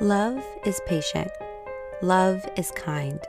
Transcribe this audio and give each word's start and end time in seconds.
Love 0.00 0.44
is 0.64 0.80
patient. 0.86 1.28
Love 2.02 2.48
is 2.56 2.70
kind. 2.70 3.20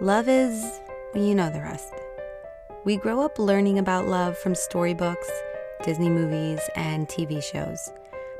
Love 0.00 0.28
is, 0.28 0.80
you 1.14 1.36
know 1.36 1.50
the 1.50 1.60
rest. 1.60 1.94
We 2.84 2.96
grow 2.96 3.20
up 3.20 3.38
learning 3.38 3.78
about 3.78 4.08
love 4.08 4.36
from 4.36 4.56
storybooks, 4.56 5.30
Disney 5.84 6.08
movies, 6.08 6.58
and 6.74 7.06
TV 7.06 7.40
shows. 7.40 7.92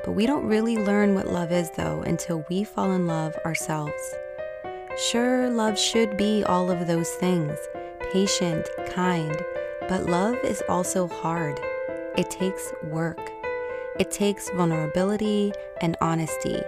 But 0.04 0.16
we 0.16 0.26
don't 0.26 0.48
really 0.48 0.78
learn 0.78 1.14
what 1.14 1.28
love 1.28 1.52
is, 1.52 1.70
though, 1.70 2.02
until 2.02 2.44
we 2.50 2.64
fall 2.64 2.90
in 2.90 3.06
love 3.06 3.36
ourselves. 3.44 4.14
Sure, 5.12 5.48
love 5.48 5.78
should 5.78 6.16
be 6.16 6.42
all 6.42 6.72
of 6.72 6.88
those 6.88 7.10
things 7.10 7.56
patient, 8.12 8.68
kind, 8.88 9.40
but 9.88 10.06
love 10.06 10.36
is 10.42 10.60
also 10.68 11.06
hard. 11.06 11.60
It 12.18 12.32
takes 12.32 12.72
work. 12.82 13.30
It 14.00 14.10
takes 14.10 14.50
vulnerability 14.50 15.52
and 15.80 15.96
honesty. 16.00 16.60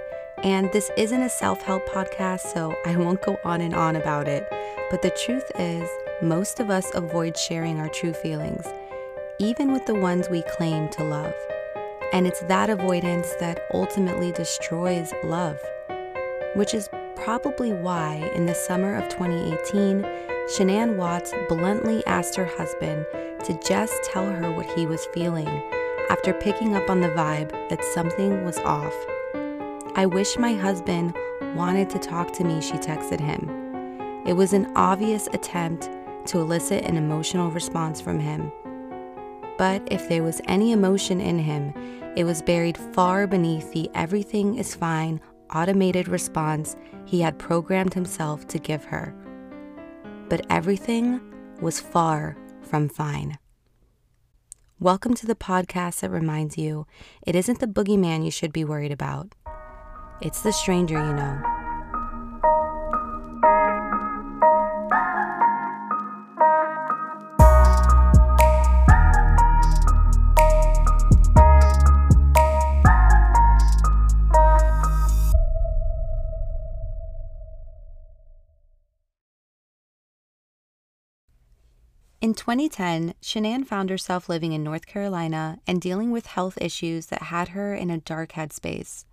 And 0.42 0.72
this 0.72 0.90
isn't 0.96 1.22
a 1.22 1.28
self 1.28 1.62
help 1.62 1.88
podcast, 1.88 2.40
so 2.52 2.74
I 2.84 2.96
won't 2.96 3.22
go 3.22 3.38
on 3.44 3.60
and 3.60 3.74
on 3.74 3.94
about 3.94 4.26
it. 4.26 4.44
But 4.90 5.02
the 5.02 5.10
truth 5.10 5.50
is, 5.56 5.88
most 6.20 6.58
of 6.58 6.68
us 6.68 6.92
avoid 6.94 7.36
sharing 7.36 7.78
our 7.78 7.88
true 7.88 8.12
feelings, 8.12 8.66
even 9.38 9.70
with 9.70 9.86
the 9.86 9.94
ones 9.94 10.28
we 10.28 10.42
claim 10.42 10.88
to 10.90 11.04
love. 11.04 11.34
And 12.12 12.26
it's 12.26 12.40
that 12.40 12.70
avoidance 12.70 13.32
that 13.38 13.66
ultimately 13.72 14.32
destroys 14.32 15.14
love, 15.22 15.60
which 16.56 16.74
is 16.74 16.88
probably 17.14 17.72
why 17.72 18.30
in 18.34 18.46
the 18.46 18.54
summer 18.54 18.96
of 18.96 19.08
2018, 19.08 20.02
Shanann 20.56 20.96
Watts 20.96 21.32
bluntly 21.48 22.04
asked 22.06 22.34
her 22.34 22.44
husband 22.44 23.06
to 23.44 23.58
just 23.64 23.94
tell 24.02 24.28
her 24.28 24.50
what 24.50 24.66
he 24.76 24.86
was 24.86 25.06
feeling 25.14 25.48
after 26.10 26.34
picking 26.34 26.74
up 26.74 26.90
on 26.90 27.00
the 27.00 27.08
vibe 27.10 27.50
that 27.68 27.84
something 27.84 28.44
was 28.44 28.58
off. 28.58 28.92
I 29.94 30.06
wish 30.06 30.38
my 30.38 30.54
husband 30.54 31.14
wanted 31.54 31.90
to 31.90 31.98
talk 31.98 32.32
to 32.34 32.44
me, 32.44 32.62
she 32.62 32.74
texted 32.74 33.20
him. 33.20 34.26
It 34.26 34.32
was 34.32 34.54
an 34.54 34.72
obvious 34.74 35.28
attempt 35.34 35.90
to 36.28 36.38
elicit 36.38 36.86
an 36.86 36.96
emotional 36.96 37.50
response 37.50 38.00
from 38.00 38.18
him. 38.18 38.50
But 39.58 39.86
if 39.92 40.08
there 40.08 40.22
was 40.22 40.40
any 40.46 40.72
emotion 40.72 41.20
in 41.20 41.38
him, 41.38 41.74
it 42.16 42.24
was 42.24 42.40
buried 42.40 42.78
far 42.78 43.26
beneath 43.26 43.70
the 43.74 43.90
everything 43.94 44.56
is 44.56 44.74
fine 44.74 45.20
automated 45.54 46.08
response 46.08 46.74
he 47.04 47.20
had 47.20 47.38
programmed 47.38 47.92
himself 47.92 48.48
to 48.48 48.58
give 48.58 48.84
her. 48.84 49.14
But 50.30 50.46
everything 50.48 51.20
was 51.60 51.80
far 51.80 52.34
from 52.62 52.88
fine. 52.88 53.36
Welcome 54.80 55.12
to 55.16 55.26
the 55.26 55.34
podcast 55.34 56.00
that 56.00 56.10
reminds 56.10 56.56
you 56.56 56.86
it 57.26 57.36
isn't 57.36 57.60
the 57.60 57.66
boogeyman 57.66 58.24
you 58.24 58.30
should 58.30 58.54
be 58.54 58.64
worried 58.64 58.90
about, 58.90 59.34
it's 60.22 60.40
the 60.42 60.52
stranger 60.52 60.94
you 60.94 61.12
know. 61.14 61.42
In 82.20 82.34
2010, 82.34 83.14
Shanann 83.20 83.66
found 83.66 83.90
herself 83.90 84.28
living 84.28 84.52
in 84.52 84.62
North 84.62 84.86
Carolina 84.86 85.58
and 85.66 85.80
dealing 85.80 86.12
with 86.12 86.26
health 86.26 86.56
issues 86.60 87.06
that 87.06 87.22
had 87.24 87.48
her 87.48 87.74
in 87.74 87.90
a 87.90 87.98
dark 87.98 88.32
headspace. 88.32 89.04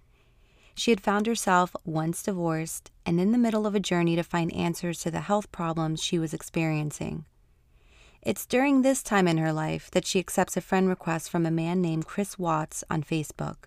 She 0.80 0.92
had 0.92 1.02
found 1.02 1.28
herself 1.28 1.76
once 1.84 2.24
divorced 2.24 2.90
and 3.06 3.20
in 3.20 3.34
the 3.34 3.38
middle 3.38 3.68
of 3.68 3.76
a 3.76 3.82
journey 3.82 4.16
to 4.16 4.24
find 4.24 4.50
answers 4.54 5.02
to 5.02 5.12
the 5.12 5.20
health 5.20 5.52
problems 5.52 6.02
she 6.02 6.18
was 6.18 6.34
experiencing. 6.34 7.26
It's 8.22 8.46
during 8.46 8.82
this 8.82 9.04
time 9.04 9.28
in 9.28 9.40
her 9.40 9.52
life 9.52 9.92
that 9.92 10.06
she 10.06 10.20
accepts 10.20 10.56
a 10.56 10.62
friend 10.62 10.88
request 10.88 11.30
from 11.30 11.46
a 11.46 11.52
man 11.52 11.82
named 11.82 12.06
Chris 12.06 12.40
Watts 12.40 12.86
on 12.90 13.04
Facebook. 13.04 13.66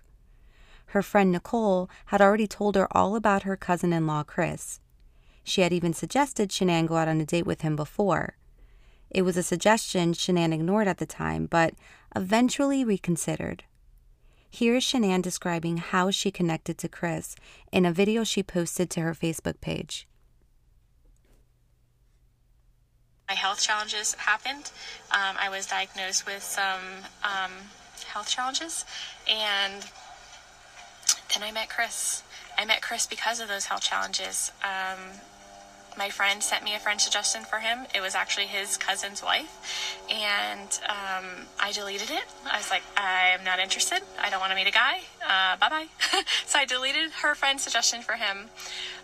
Her 0.87 1.03
friend 1.03 1.31
Nicole 1.31 1.87
had 2.07 2.19
already 2.19 2.47
told 2.47 2.75
her 2.75 2.87
all 2.97 3.15
about 3.15 3.43
her 3.43 3.55
cousin 3.55 3.93
in 3.93 4.07
law, 4.07 4.23
Chris. 4.23 4.79
She 5.43 5.61
had 5.61 5.71
even 5.71 5.93
suggested 5.93 6.49
Shanann 6.49 6.87
go 6.87 6.95
out 6.95 7.07
on 7.07 7.21
a 7.21 7.27
date 7.27 7.45
with 7.45 7.61
him 7.61 7.75
before. 7.75 8.37
It 9.11 9.21
was 9.21 9.37
a 9.37 9.43
suggestion 9.43 10.13
Shanann 10.13 10.51
ignored 10.51 10.87
at 10.87 10.97
the 10.97 11.05
time, 11.05 11.45
but 11.45 11.75
eventually 12.15 12.83
reconsidered. 12.83 13.65
Here 14.55 14.75
is 14.75 14.83
Shanann 14.83 15.23
describing 15.23 15.77
how 15.77 16.11
she 16.11 16.29
connected 16.29 16.77
to 16.77 16.87
Chris 16.87 17.35
in 17.71 17.87
a 17.87 17.91
video 17.91 18.23
she 18.23 18.43
posted 18.43 18.87
to 18.91 19.01
her 19.01 19.15
Facebook 19.15 19.59
page. 19.61 20.07
My 23.27 23.33
health 23.33 23.63
challenges 23.63 24.13
happened. 24.13 24.69
Um, 25.09 25.37
I 25.39 25.49
was 25.49 25.65
diagnosed 25.65 26.27
with 26.27 26.43
some 26.43 26.81
um, 27.23 27.51
health 28.05 28.29
challenges, 28.29 28.85
and 29.27 29.81
then 31.33 31.41
I 31.41 31.51
met 31.51 31.69
Chris. 31.69 32.21
I 32.55 32.65
met 32.65 32.83
Chris 32.83 33.07
because 33.07 33.39
of 33.39 33.47
those 33.47 33.65
health 33.65 33.81
challenges. 33.81 34.51
Um, 34.63 34.99
my 35.97 36.09
friend 36.09 36.41
sent 36.41 36.63
me 36.63 36.75
a 36.75 36.79
friend 36.79 36.99
suggestion 36.99 37.43
for 37.43 37.59
him. 37.59 37.85
It 37.93 38.01
was 38.01 38.15
actually 38.15 38.47
his 38.47 38.77
cousin's 38.77 39.23
wife, 39.23 40.01
and 40.09 40.79
um, 40.87 41.47
I 41.59 41.71
deleted 41.71 42.09
it. 42.09 42.23
I 42.49 42.57
was 42.57 42.69
like, 42.69 42.83
I'm 42.97 43.43
not 43.43 43.59
interested. 43.59 44.01
I 44.19 44.29
don't 44.29 44.39
want 44.39 44.51
to 44.51 44.55
meet 44.55 44.67
a 44.67 44.71
guy. 44.71 45.01
Uh, 45.21 45.57
bye 45.57 45.69
bye. 45.69 45.87
so 46.45 46.59
I 46.59 46.65
deleted 46.65 47.11
her 47.21 47.35
friend 47.35 47.59
suggestion 47.59 48.01
for 48.01 48.13
him. 48.13 48.49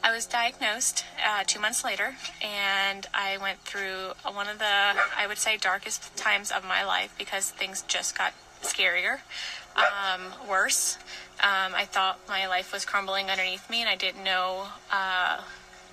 I 0.03 0.13
was 0.13 0.25
diagnosed 0.25 1.05
uh, 1.25 1.43
two 1.45 1.59
months 1.59 1.83
later, 1.83 2.15
and 2.41 3.05
I 3.13 3.37
went 3.37 3.59
through 3.59 4.13
one 4.31 4.47
of 4.47 4.59
the, 4.59 4.65
I 4.65 5.25
would 5.27 5.37
say, 5.37 5.57
darkest 5.57 6.15
times 6.15 6.51
of 6.51 6.63
my 6.63 6.83
life 6.83 7.13
because 7.17 7.51
things 7.51 7.83
just 7.87 8.17
got 8.17 8.33
scarier, 8.61 9.19
um, 9.75 10.33
worse. 10.47 10.97
Um, 11.41 11.73
I 11.73 11.85
thought 11.85 12.19
my 12.27 12.47
life 12.47 12.73
was 12.73 12.85
crumbling 12.85 13.29
underneath 13.29 13.69
me, 13.69 13.81
and 13.81 13.89
I 13.89 13.95
didn't 13.95 14.23
know 14.23 14.67
uh, 14.91 15.41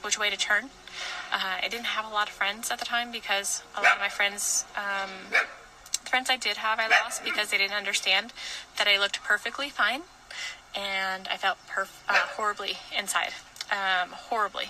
which 0.03 0.19
way 0.19 0.31
to 0.31 0.37
turn. 0.37 0.71
Uh, 1.33 1.59
I 1.63 1.69
didn't 1.69 1.87
have 1.87 2.05
a 2.05 2.09
lot 2.09 2.29
of 2.29 2.35
friends 2.35 2.71
at 2.71 2.79
the 2.79 2.85
time 2.85 3.11
because 3.11 3.63
a 3.77 3.83
lot 3.83 3.95
of 3.95 4.01
my 4.01 4.09
friends, 4.09 4.65
um, 4.77 5.11
the 5.31 6.09
friends 6.09 6.31
I 6.31 6.37
did 6.37 6.59
have, 6.59 6.79
I 6.79 6.89
lost 6.89 7.25
because 7.25 7.51
they 7.51 7.59
didn't 7.59 7.77
understand 7.77 8.33
that 8.79 8.87
I 8.87 8.99
looked 8.99 9.23
perfectly 9.23 9.69
fine 9.69 10.03
and 10.75 11.29
I 11.29 11.37
felt 11.37 11.59
perf- 11.69 12.03
uh, 12.09 12.15
horribly 12.37 12.79
inside. 12.97 13.33
Um, 13.71 14.11
horribly. 14.11 14.67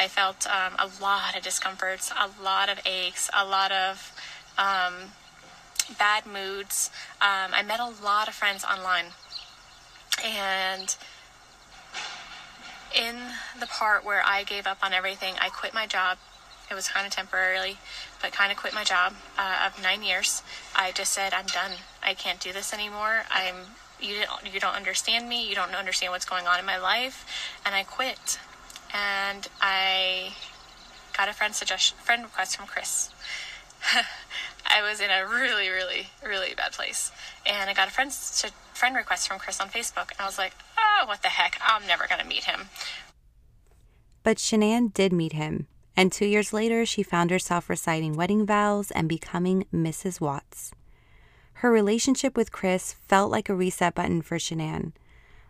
I 0.00 0.08
felt 0.08 0.46
um, 0.46 0.74
a 0.78 0.90
lot 1.00 1.36
of 1.36 1.42
discomforts, 1.42 2.10
a 2.10 2.42
lot 2.42 2.68
of 2.68 2.80
aches, 2.84 3.30
a 3.32 3.44
lot 3.44 3.70
of 3.70 4.12
um, 4.58 5.12
bad 5.98 6.26
moods. 6.26 6.90
Um, 7.20 7.52
I 7.54 7.62
met 7.62 7.78
a 7.78 7.92
lot 8.02 8.26
of 8.26 8.34
friends 8.34 8.64
online. 8.64 9.06
And 10.24 10.96
in 12.94 13.16
the 13.58 13.66
part 13.66 14.04
where 14.04 14.22
I 14.24 14.44
gave 14.44 14.66
up 14.66 14.78
on 14.82 14.92
everything, 14.92 15.34
I 15.40 15.48
quit 15.48 15.74
my 15.74 15.86
job. 15.86 16.18
It 16.70 16.74
was 16.74 16.88
kind 16.88 17.06
of 17.06 17.12
temporarily, 17.12 17.76
but 18.20 18.32
kind 18.32 18.50
of 18.50 18.56
quit 18.56 18.72
my 18.72 18.84
job 18.84 19.14
uh, 19.38 19.66
of 19.66 19.82
nine 19.82 20.02
years. 20.02 20.42
I 20.74 20.92
just 20.92 21.12
said, 21.12 21.34
I'm 21.34 21.46
done. 21.46 21.72
I 22.02 22.14
can't 22.14 22.40
do 22.40 22.52
this 22.52 22.72
anymore. 22.72 23.24
I'm 23.30 23.56
you 24.02 24.16
don't 24.26 24.52
you 24.52 24.60
don't 24.60 24.74
understand 24.74 25.28
me. 25.28 25.48
You 25.48 25.54
don't 25.54 25.74
understand 25.74 26.12
what's 26.12 26.24
going 26.24 26.46
on 26.46 26.58
in 26.58 26.66
my 26.66 26.78
life, 26.78 27.24
and 27.64 27.74
I 27.74 27.84
quit. 27.84 28.38
And 28.92 29.46
I 29.60 30.34
got 31.16 31.28
a 31.28 31.32
friend 31.32 31.54
suggestion, 31.54 31.96
friend 31.98 32.22
request 32.24 32.56
from 32.56 32.66
Chris. 32.66 33.10
I 34.66 34.82
was 34.82 35.00
in 35.00 35.10
a 35.10 35.26
really, 35.26 35.68
really, 35.68 36.08
really 36.24 36.54
bad 36.54 36.72
place, 36.72 37.12
and 37.46 37.70
I 37.70 37.74
got 37.74 37.88
a 37.88 37.90
friend 37.90 38.12
friend 38.12 38.96
request 38.96 39.28
from 39.28 39.38
Chris 39.38 39.60
on 39.60 39.68
Facebook, 39.68 40.10
and 40.10 40.20
I 40.20 40.26
was 40.26 40.38
like, 40.38 40.54
oh, 40.82 41.06
what 41.06 41.22
the 41.22 41.28
heck? 41.28 41.58
I'm 41.64 41.86
never 41.86 42.06
going 42.06 42.20
to 42.20 42.26
meet 42.26 42.44
him. 42.44 42.68
But 44.22 44.38
Shanann 44.38 44.92
did 44.92 45.12
meet 45.12 45.32
him, 45.32 45.66
and 45.96 46.12
two 46.12 46.26
years 46.26 46.52
later, 46.52 46.86
she 46.86 47.02
found 47.02 47.30
herself 47.30 47.68
reciting 47.68 48.14
wedding 48.14 48.46
vows 48.46 48.90
and 48.90 49.08
becoming 49.08 49.66
Mrs. 49.72 50.20
Watts. 50.20 50.72
Her 51.54 51.70
relationship 51.70 52.36
with 52.36 52.52
Chris 52.52 52.92
felt 52.92 53.30
like 53.30 53.48
a 53.48 53.54
reset 53.54 53.94
button 53.94 54.22
for 54.22 54.36
Shanann. 54.36 54.92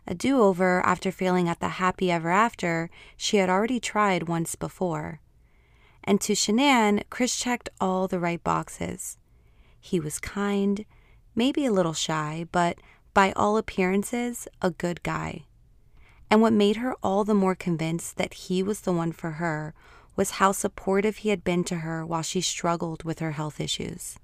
A 0.06 0.14
do 0.14 0.42
over 0.42 0.84
after 0.84 1.12
failing 1.12 1.48
at 1.48 1.60
the 1.60 1.68
happy 1.68 2.10
ever 2.10 2.30
after 2.30 2.90
she 3.16 3.36
had 3.36 3.48
already 3.48 3.78
tried 3.78 4.28
once 4.28 4.54
before. 4.54 5.20
And 6.04 6.20
to 6.22 6.32
Shanann, 6.32 7.04
Chris 7.08 7.36
checked 7.36 7.68
all 7.80 8.08
the 8.08 8.18
right 8.18 8.42
boxes. 8.42 9.16
He 9.78 10.00
was 10.00 10.18
kind, 10.18 10.84
maybe 11.34 11.64
a 11.64 11.72
little 11.72 11.92
shy, 11.92 12.46
but 12.50 12.78
by 13.14 13.32
all 13.32 13.56
appearances, 13.56 14.48
a 14.60 14.70
good 14.70 15.02
guy. 15.02 15.44
And 16.30 16.40
what 16.40 16.52
made 16.52 16.76
her 16.76 16.94
all 17.02 17.24
the 17.24 17.34
more 17.34 17.54
convinced 17.54 18.16
that 18.16 18.34
he 18.34 18.62
was 18.62 18.80
the 18.80 18.92
one 18.92 19.12
for 19.12 19.32
her 19.32 19.74
was 20.16 20.32
how 20.32 20.52
supportive 20.52 21.18
he 21.18 21.28
had 21.28 21.44
been 21.44 21.64
to 21.64 21.76
her 21.76 22.06
while 22.06 22.22
she 22.22 22.40
struggled 22.40 23.02
with 23.02 23.18
her 23.18 23.32
health 23.32 23.60
issues. 23.60 24.16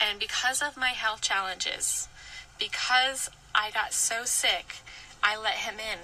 And 0.00 0.18
because 0.18 0.62
of 0.62 0.76
my 0.76 0.90
health 0.90 1.22
challenges, 1.22 2.08
because 2.58 3.30
I 3.54 3.70
got 3.70 3.92
so 3.92 4.24
sick, 4.24 4.76
I 5.22 5.38
let 5.38 5.54
him 5.54 5.76
in. 5.78 5.98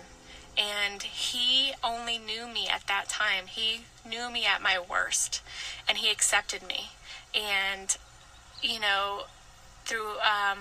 And 0.57 1.03
he 1.03 1.73
only 1.83 2.19
knew 2.19 2.47
me 2.47 2.69
at 2.69 2.87
that 2.87 3.09
time. 3.09 3.47
He 3.47 3.83
knew 4.07 4.31
me 4.31 4.45
at 4.45 4.63
my 4.63 4.79
worst, 4.79 5.43
and 5.89 5.99
he 5.99 6.11
accepted 6.11 6.67
me. 6.67 6.91
And, 7.35 7.97
you 8.63 8.81
know, 8.81 9.23
through 9.85 10.19
um, 10.21 10.59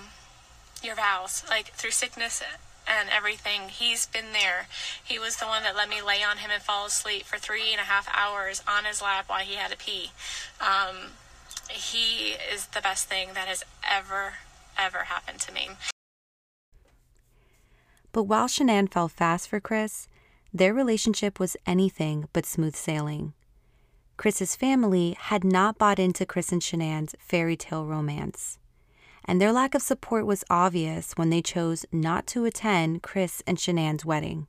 your 0.82 0.94
vows, 0.94 1.44
like 1.48 1.72
through 1.74 1.90
sickness 1.90 2.42
and 2.86 3.08
everything, 3.10 3.68
he's 3.68 4.06
been 4.06 4.32
there. 4.32 4.66
He 5.02 5.18
was 5.18 5.36
the 5.36 5.46
one 5.46 5.62
that 5.62 5.76
let 5.76 5.88
me 5.88 6.02
lay 6.02 6.22
on 6.22 6.38
him 6.38 6.50
and 6.52 6.62
fall 6.62 6.86
asleep 6.86 7.24
for 7.24 7.38
three 7.38 7.70
and 7.70 7.80
a 7.80 7.84
half 7.84 8.08
hours 8.12 8.62
on 8.66 8.84
his 8.84 9.00
lap 9.00 9.28
while 9.28 9.40
he 9.40 9.54
had 9.54 9.70
to 9.70 9.76
pee. 9.76 10.10
Um, 10.60 11.12
he 11.70 12.34
is 12.52 12.66
the 12.66 12.80
best 12.80 13.08
thing 13.08 13.30
that 13.34 13.48
has 13.48 13.64
ever, 13.88 14.34
ever 14.78 15.04
happened 15.04 15.40
to 15.40 15.52
me. 15.52 15.70
But 18.12 18.24
while 18.24 18.46
Shanann 18.46 18.90
fell 18.90 19.08
fast 19.08 19.48
for 19.48 19.60
Chris, 19.60 20.08
their 20.52 20.74
relationship 20.74 21.40
was 21.40 21.56
anything 21.66 22.28
but 22.32 22.44
smooth 22.44 22.76
sailing. 22.76 23.32
Chris's 24.18 24.54
family 24.54 25.16
had 25.18 25.44
not 25.44 25.78
bought 25.78 25.98
into 25.98 26.26
Chris 26.26 26.52
and 26.52 26.60
Shanann's 26.60 27.14
fairy 27.18 27.56
tale 27.56 27.86
romance. 27.86 28.58
And 29.24 29.40
their 29.40 29.52
lack 29.52 29.74
of 29.74 29.82
support 29.82 30.26
was 30.26 30.44
obvious 30.50 31.12
when 31.12 31.30
they 31.30 31.42
chose 31.42 31.86
not 31.92 32.26
to 32.28 32.44
attend 32.44 33.02
Chris 33.02 33.42
and 33.46 33.58
Shanann's 33.58 34.04
wedding. 34.04 34.46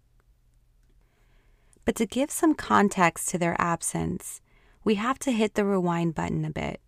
But 1.86 1.96
to 1.96 2.06
give 2.06 2.32
some 2.32 2.56
context 2.56 3.30
to 3.30 3.38
their 3.38 3.60
absence, 3.60 4.42
we 4.84 4.96
have 4.96 5.20
to 5.20 5.32
hit 5.32 5.56
the 5.56 5.66
rewind 5.66 6.16
button 6.16 6.44
a 6.46 6.50
bit. 6.50 6.82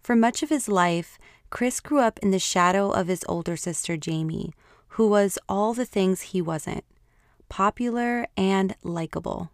For 0.00 0.16
much 0.16 0.42
of 0.42 0.48
his 0.48 0.68
life, 0.68 1.18
Chris 1.50 1.80
grew 1.80 2.00
up 2.00 2.18
in 2.20 2.30
the 2.30 2.38
shadow 2.38 2.90
of 2.90 3.08
his 3.08 3.24
older 3.28 3.56
sister, 3.56 3.96
Jamie, 3.96 4.52
who 4.88 5.08
was 5.08 5.38
all 5.48 5.74
the 5.74 5.84
things 5.84 6.20
he 6.20 6.42
wasn't 6.42 6.84
popular 7.48 8.26
and 8.36 8.74
likable. 8.82 9.50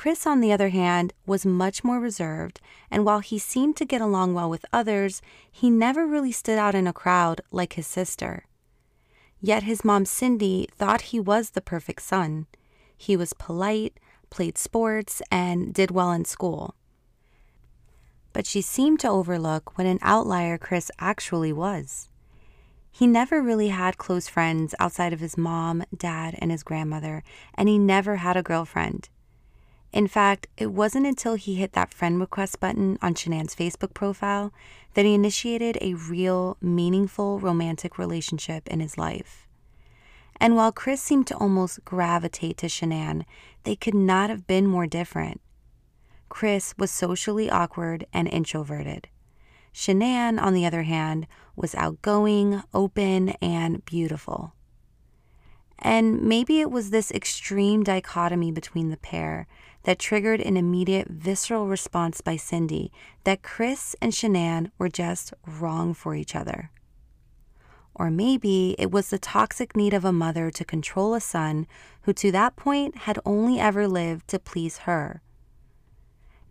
Chris, 0.00 0.26
on 0.26 0.40
the 0.40 0.50
other 0.50 0.70
hand, 0.70 1.12
was 1.26 1.44
much 1.44 1.84
more 1.84 2.00
reserved, 2.00 2.58
and 2.90 3.04
while 3.04 3.20
he 3.20 3.38
seemed 3.38 3.76
to 3.76 3.84
get 3.84 4.00
along 4.00 4.32
well 4.32 4.48
with 4.48 4.64
others, 4.72 5.20
he 5.52 5.68
never 5.68 6.06
really 6.06 6.32
stood 6.32 6.58
out 6.58 6.74
in 6.74 6.86
a 6.86 6.92
crowd 7.02 7.42
like 7.50 7.74
his 7.74 7.86
sister. 7.86 8.46
Yet 9.42 9.64
his 9.64 9.84
mom, 9.84 10.06
Cindy, 10.06 10.66
thought 10.74 11.12
he 11.12 11.20
was 11.20 11.50
the 11.50 11.60
perfect 11.60 12.00
son. 12.00 12.46
He 12.96 13.14
was 13.14 13.34
polite, 13.34 14.00
played 14.30 14.56
sports, 14.56 15.20
and 15.30 15.74
did 15.74 15.90
well 15.90 16.12
in 16.12 16.24
school 16.24 16.74
but 18.32 18.46
she 18.46 18.62
seemed 18.62 19.00
to 19.00 19.08
overlook 19.08 19.76
what 19.76 19.86
an 19.86 19.98
outlier 20.02 20.56
Chris 20.56 20.90
actually 20.98 21.52
was. 21.52 22.08
He 22.90 23.06
never 23.06 23.42
really 23.42 23.68
had 23.68 23.98
close 23.98 24.28
friends 24.28 24.74
outside 24.80 25.12
of 25.12 25.20
his 25.20 25.36
mom, 25.36 25.84
dad, 25.96 26.36
and 26.38 26.50
his 26.50 26.62
grandmother, 26.62 27.22
and 27.54 27.68
he 27.68 27.78
never 27.78 28.16
had 28.16 28.36
a 28.36 28.42
girlfriend. 28.42 29.08
In 29.92 30.06
fact, 30.06 30.46
it 30.56 30.70
wasn't 30.70 31.06
until 31.06 31.34
he 31.34 31.56
hit 31.56 31.72
that 31.72 31.92
friend 31.92 32.20
request 32.20 32.60
button 32.60 32.98
on 33.02 33.14
Shanann's 33.14 33.56
Facebook 33.56 33.92
profile 33.92 34.52
that 34.94 35.04
he 35.04 35.14
initiated 35.14 35.78
a 35.80 35.94
real, 35.94 36.56
meaningful 36.60 37.40
romantic 37.40 37.98
relationship 37.98 38.68
in 38.68 38.80
his 38.80 38.96
life. 38.96 39.48
And 40.40 40.56
while 40.56 40.72
Chris 40.72 41.02
seemed 41.02 41.26
to 41.28 41.36
almost 41.36 41.84
gravitate 41.84 42.56
to 42.58 42.66
Shanann, 42.66 43.24
they 43.64 43.76
could 43.76 43.94
not 43.94 44.30
have 44.30 44.46
been 44.46 44.66
more 44.66 44.86
different. 44.86 45.40
Chris 46.28 46.74
was 46.78 46.90
socially 46.90 47.50
awkward 47.50 48.06
and 48.12 48.28
introverted. 48.28 49.08
Shanann, 49.74 50.40
on 50.40 50.54
the 50.54 50.64
other 50.64 50.82
hand, 50.82 51.26
was 51.56 51.74
outgoing, 51.74 52.62
open, 52.72 53.30
and 53.42 53.84
beautiful. 53.84 54.54
And 55.78 56.22
maybe 56.22 56.60
it 56.60 56.70
was 56.70 56.90
this 56.90 57.10
extreme 57.10 57.82
dichotomy 57.82 58.52
between 58.52 58.90
the 58.90 58.96
pair 58.96 59.46
that 59.84 59.98
triggered 59.98 60.40
an 60.40 60.56
immediate 60.56 61.08
visceral 61.08 61.66
response 61.66 62.20
by 62.20 62.36
Cindy 62.36 62.92
that 63.24 63.42
Chris 63.42 63.96
and 64.00 64.12
Shanann 64.12 64.70
were 64.78 64.88
just 64.88 65.32
wrong 65.46 65.94
for 65.94 66.14
each 66.14 66.34
other. 66.36 66.70
Or 67.94 68.10
maybe 68.10 68.76
it 68.78 68.90
was 68.90 69.10
the 69.10 69.18
toxic 69.18 69.76
need 69.76 69.94
of 69.94 70.04
a 70.04 70.12
mother 70.12 70.50
to 70.50 70.64
control 70.64 71.14
a 71.14 71.20
son 71.20 71.66
who 72.02 72.12
to 72.14 72.32
that 72.32 72.56
point 72.56 72.98
had 72.98 73.18
only 73.24 73.58
ever 73.60 73.86
lived 73.86 74.28
to 74.28 74.38
please 74.38 74.78
her 74.78 75.22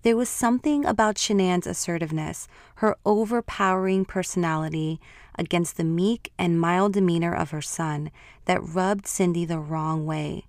there 0.02 0.16
was 0.16 0.30
something 0.30 0.86
about 0.86 1.18
Shanann's 1.18 1.68
assertiveness, 1.68 2.48
her 2.76 2.96
overpowering 3.06 4.06
personality 4.06 5.00
against 5.38 5.76
the 5.76 5.84
meek 5.84 6.31
and 6.38 6.60
mild 6.60 6.94
demeanor 6.94 7.34
of 7.34 7.52
her 7.52 7.62
son, 7.62 8.12
that 8.46 8.64
rubbed 8.64 9.08
Cindy 9.08 9.44
the 9.44 9.60
wrong 9.60 10.06
way. 10.06 10.46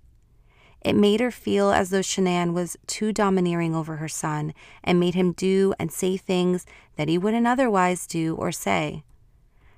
It 0.81 0.95
made 0.95 1.19
her 1.19 1.31
feel 1.31 1.71
as 1.71 1.89
though 1.89 1.99
Shanann 1.99 2.53
was 2.53 2.77
too 2.87 3.13
domineering 3.13 3.75
over 3.75 3.97
her 3.97 4.07
son 4.07 4.53
and 4.83 4.99
made 4.99 5.13
him 5.13 5.31
do 5.31 5.73
and 5.77 5.91
say 5.91 6.17
things 6.17 6.65
that 6.95 7.07
he 7.07 7.17
wouldn't 7.17 7.47
otherwise 7.47 8.07
do 8.07 8.35
or 8.35 8.51
say. 8.51 9.03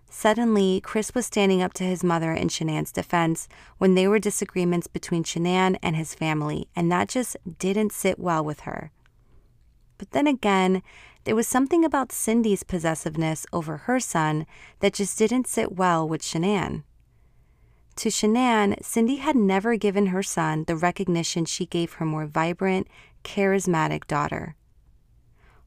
Suddenly, 0.10 0.80
Chris 0.82 1.16
was 1.16 1.26
standing 1.26 1.62
up 1.62 1.74
to 1.74 1.84
his 1.84 2.04
mother 2.04 2.32
in 2.34 2.48
Shanann's 2.48 2.92
defense 2.92 3.50
when 3.80 3.96
there 3.96 4.10
were 4.12 4.20
disagreements 4.20 4.88
between 4.88 5.24
Shanann 5.24 5.78
and 5.82 5.96
his 5.96 6.14
family, 6.14 6.68
and 6.76 6.92
that 6.92 7.10
just 7.10 7.36
didn't 7.58 7.92
sit 7.92 8.20
well 8.20 8.44
with 8.46 8.62
her. 8.62 8.92
But 9.98 10.12
then 10.12 10.28
again, 10.28 10.84
there 11.24 11.36
was 11.36 11.48
something 11.48 11.84
about 11.84 12.12
Cindy's 12.12 12.64
possessiveness 12.64 13.46
over 13.52 13.78
her 13.78 14.00
son 14.00 14.46
that 14.80 14.94
just 14.94 15.18
didn't 15.18 15.48
sit 15.48 15.72
well 15.72 16.08
with 16.08 16.22
Shanann. 16.22 16.84
To 17.98 18.10
Shanann, 18.10 18.84
Cindy 18.84 19.18
had 19.18 19.36
never 19.36 19.76
given 19.76 20.08
her 20.08 20.24
son 20.24 20.64
the 20.66 20.76
recognition 20.76 21.46
she 21.46 21.66
gave 21.66 21.94
her 21.94 22.06
more 22.06 22.26
vibrant, 22.26 22.88
charismatic 23.24 24.08
daughter. 24.08 24.56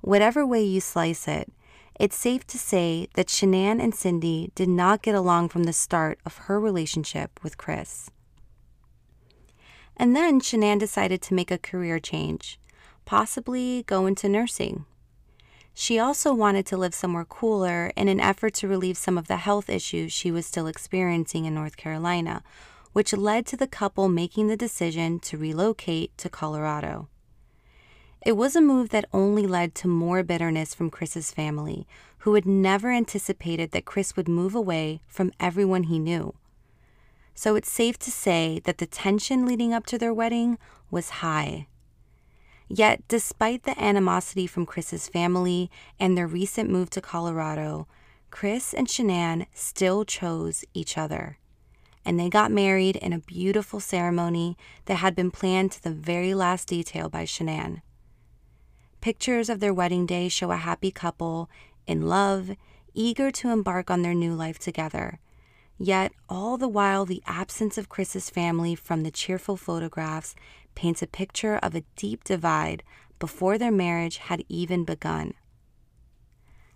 Whatever 0.00 0.46
way 0.46 0.62
you 0.62 0.80
slice 0.80 1.28
it, 1.28 1.52
it's 1.98 2.16
safe 2.16 2.46
to 2.48 2.58
say 2.58 3.08
that 3.14 3.28
Shanann 3.28 3.80
and 3.80 3.94
Cindy 3.94 4.50
did 4.54 4.68
not 4.68 5.02
get 5.02 5.14
along 5.14 5.48
from 5.48 5.64
the 5.64 5.72
start 5.72 6.18
of 6.26 6.36
her 6.38 6.60
relationship 6.60 7.40
with 7.42 7.56
Chris. 7.56 8.10
And 9.96 10.14
then 10.14 10.40
Shanann 10.40 10.78
decided 10.78 11.22
to 11.22 11.34
make 11.34 11.50
a 11.50 11.58
career 11.58 11.98
change 11.98 12.58
possibly 13.06 13.84
go 13.84 14.04
into 14.06 14.28
nursing. 14.28 14.84
She 15.78 15.98
also 15.98 16.32
wanted 16.32 16.64
to 16.66 16.78
live 16.78 16.94
somewhere 16.94 17.26
cooler 17.26 17.92
in 17.96 18.08
an 18.08 18.18
effort 18.18 18.54
to 18.54 18.66
relieve 18.66 18.96
some 18.96 19.18
of 19.18 19.28
the 19.28 19.36
health 19.36 19.68
issues 19.68 20.10
she 20.10 20.30
was 20.30 20.46
still 20.46 20.66
experiencing 20.66 21.44
in 21.44 21.54
North 21.54 21.76
Carolina, 21.76 22.42
which 22.94 23.12
led 23.12 23.44
to 23.44 23.58
the 23.58 23.66
couple 23.66 24.08
making 24.08 24.46
the 24.46 24.56
decision 24.56 25.20
to 25.20 25.36
relocate 25.36 26.16
to 26.16 26.30
Colorado. 26.30 27.08
It 28.24 28.38
was 28.38 28.56
a 28.56 28.62
move 28.62 28.88
that 28.88 29.04
only 29.12 29.46
led 29.46 29.74
to 29.74 29.86
more 29.86 30.22
bitterness 30.22 30.74
from 30.74 30.88
Chris's 30.88 31.30
family, 31.30 31.86
who 32.20 32.32
had 32.32 32.46
never 32.46 32.90
anticipated 32.90 33.72
that 33.72 33.84
Chris 33.84 34.16
would 34.16 34.28
move 34.28 34.54
away 34.54 35.02
from 35.06 35.30
everyone 35.38 35.82
he 35.84 35.98
knew. 35.98 36.34
So 37.34 37.54
it's 37.54 37.70
safe 37.70 37.98
to 37.98 38.10
say 38.10 38.62
that 38.64 38.78
the 38.78 38.86
tension 38.86 39.44
leading 39.44 39.74
up 39.74 39.84
to 39.88 39.98
their 39.98 40.14
wedding 40.14 40.56
was 40.90 41.20
high. 41.20 41.66
Yet, 42.68 43.06
despite 43.08 43.62
the 43.62 43.80
animosity 43.80 44.46
from 44.46 44.66
Chris's 44.66 45.08
family 45.08 45.70
and 46.00 46.16
their 46.16 46.26
recent 46.26 46.68
move 46.68 46.90
to 46.90 47.00
Colorado, 47.00 47.86
Chris 48.30 48.74
and 48.74 48.88
Shanann 48.88 49.46
still 49.54 50.04
chose 50.04 50.64
each 50.74 50.98
other. 50.98 51.38
And 52.04 52.18
they 52.18 52.28
got 52.28 52.50
married 52.52 52.96
in 52.96 53.12
a 53.12 53.18
beautiful 53.18 53.80
ceremony 53.80 54.56
that 54.86 54.96
had 54.96 55.14
been 55.14 55.30
planned 55.30 55.72
to 55.72 55.82
the 55.82 55.90
very 55.90 56.34
last 56.34 56.68
detail 56.68 57.08
by 57.08 57.24
Shanann. 57.24 57.82
Pictures 59.00 59.48
of 59.48 59.60
their 59.60 59.74
wedding 59.74 60.06
day 60.06 60.28
show 60.28 60.50
a 60.50 60.56
happy 60.56 60.90
couple, 60.90 61.48
in 61.86 62.02
love, 62.08 62.50
eager 62.94 63.30
to 63.30 63.50
embark 63.50 63.90
on 63.90 64.02
their 64.02 64.14
new 64.14 64.34
life 64.34 64.58
together. 64.58 65.20
Yet, 65.78 66.12
all 66.28 66.56
the 66.56 66.68
while, 66.68 67.04
the 67.04 67.22
absence 67.26 67.76
of 67.76 67.88
Chris's 67.88 68.30
family 68.30 68.74
from 68.74 69.02
the 69.02 69.10
cheerful 69.10 69.56
photographs 69.56 70.34
paints 70.76 71.02
a 71.02 71.08
picture 71.08 71.56
of 71.56 71.74
a 71.74 71.82
deep 71.96 72.22
divide 72.22 72.84
before 73.18 73.58
their 73.58 73.72
marriage 73.72 74.18
had 74.18 74.44
even 74.48 74.84
begun. 74.84 75.34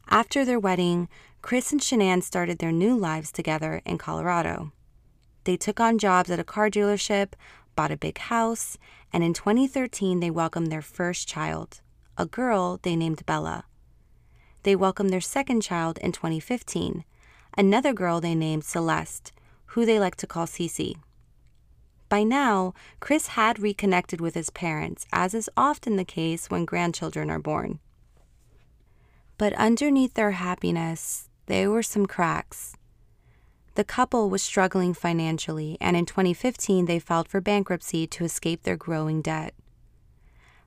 After 0.09 0.45
their 0.45 0.59
wedding, 0.59 1.09
Chris 1.42 1.71
and 1.71 1.80
Shanann 1.80 2.23
started 2.23 2.59
their 2.59 2.73
new 2.73 2.97
lives 2.97 3.30
together 3.30 3.80
in 3.87 3.97
Colorado. 3.99 4.73
They 5.45 5.57
took 5.57 5.78
on 5.78 5.99
jobs 5.99 6.30
at 6.30 6.40
a 6.40 6.45
car 6.45 6.69
dealership, 6.69 7.35
bought 7.76 7.92
a 7.92 7.97
big 7.97 8.19
house, 8.19 8.76
and 9.12 9.23
in 9.23 9.33
2013 9.33 10.21
they 10.21 10.30
welcomed 10.30 10.73
their 10.73 10.83
first 10.83 11.28
child, 11.28 11.80
a 12.19 12.26
girl 12.26 12.80
they 12.83 12.97
named 12.97 13.25
Bella. 13.25 13.64
They 14.64 14.76
welcomed 14.76 15.11
their 15.11 15.21
second 15.21 15.62
child 15.62 15.97
in 15.99 16.12
2015, 16.12 17.04
another 17.57 17.92
girl 17.95 18.21
they 18.21 18.35
named 18.35 18.64
Celeste, 18.64 19.33
who 19.66 19.87
they 19.87 19.99
like 19.99 20.16
to 20.16 20.26
call 20.26 20.47
Cece. 20.47 20.97
By 22.11 22.25
now, 22.25 22.75
Chris 22.99 23.29
had 23.29 23.61
reconnected 23.61 24.21
with 24.21 24.35
his 24.35 24.50
parents, 24.50 25.07
as 25.12 25.33
is 25.33 25.49
often 25.57 25.95
the 25.95 26.05
case 26.05 26.50
when 26.50 26.64
grandchildren 26.64 27.31
are 27.31 27.38
born. 27.38 27.79
But 29.38 29.52
underneath 29.52 30.14
their 30.14 30.33
happiness, 30.33 31.31
there 31.47 31.71
were 31.71 31.85
some 31.85 32.07
cracks. 32.07 32.75
The 33.76 33.85
couple 33.85 34.29
was 34.29 34.43
struggling 34.43 34.93
financially, 34.93 35.79
and 35.81 35.97
in 35.97 36.05
2015 36.05 36.87
they 36.87 36.99
filed 36.99 37.29
for 37.29 37.40
bankruptcy 37.40 38.09
to 38.09 38.25
escape 38.25 38.64
their 38.64 38.76
growing 38.76 39.23
debt. 39.23 39.55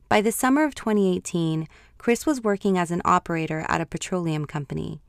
By 0.07 0.21
the 0.21 0.31
summer 0.31 0.63
of 0.63 0.75
2018, 0.75 1.67
Chris 1.97 2.25
was 2.25 2.41
working 2.41 2.77
as 2.77 2.89
an 2.89 3.01
operator 3.03 3.65
at 3.67 3.81
a 3.81 3.85
petroleum 3.85 4.45
company, 4.45 5.01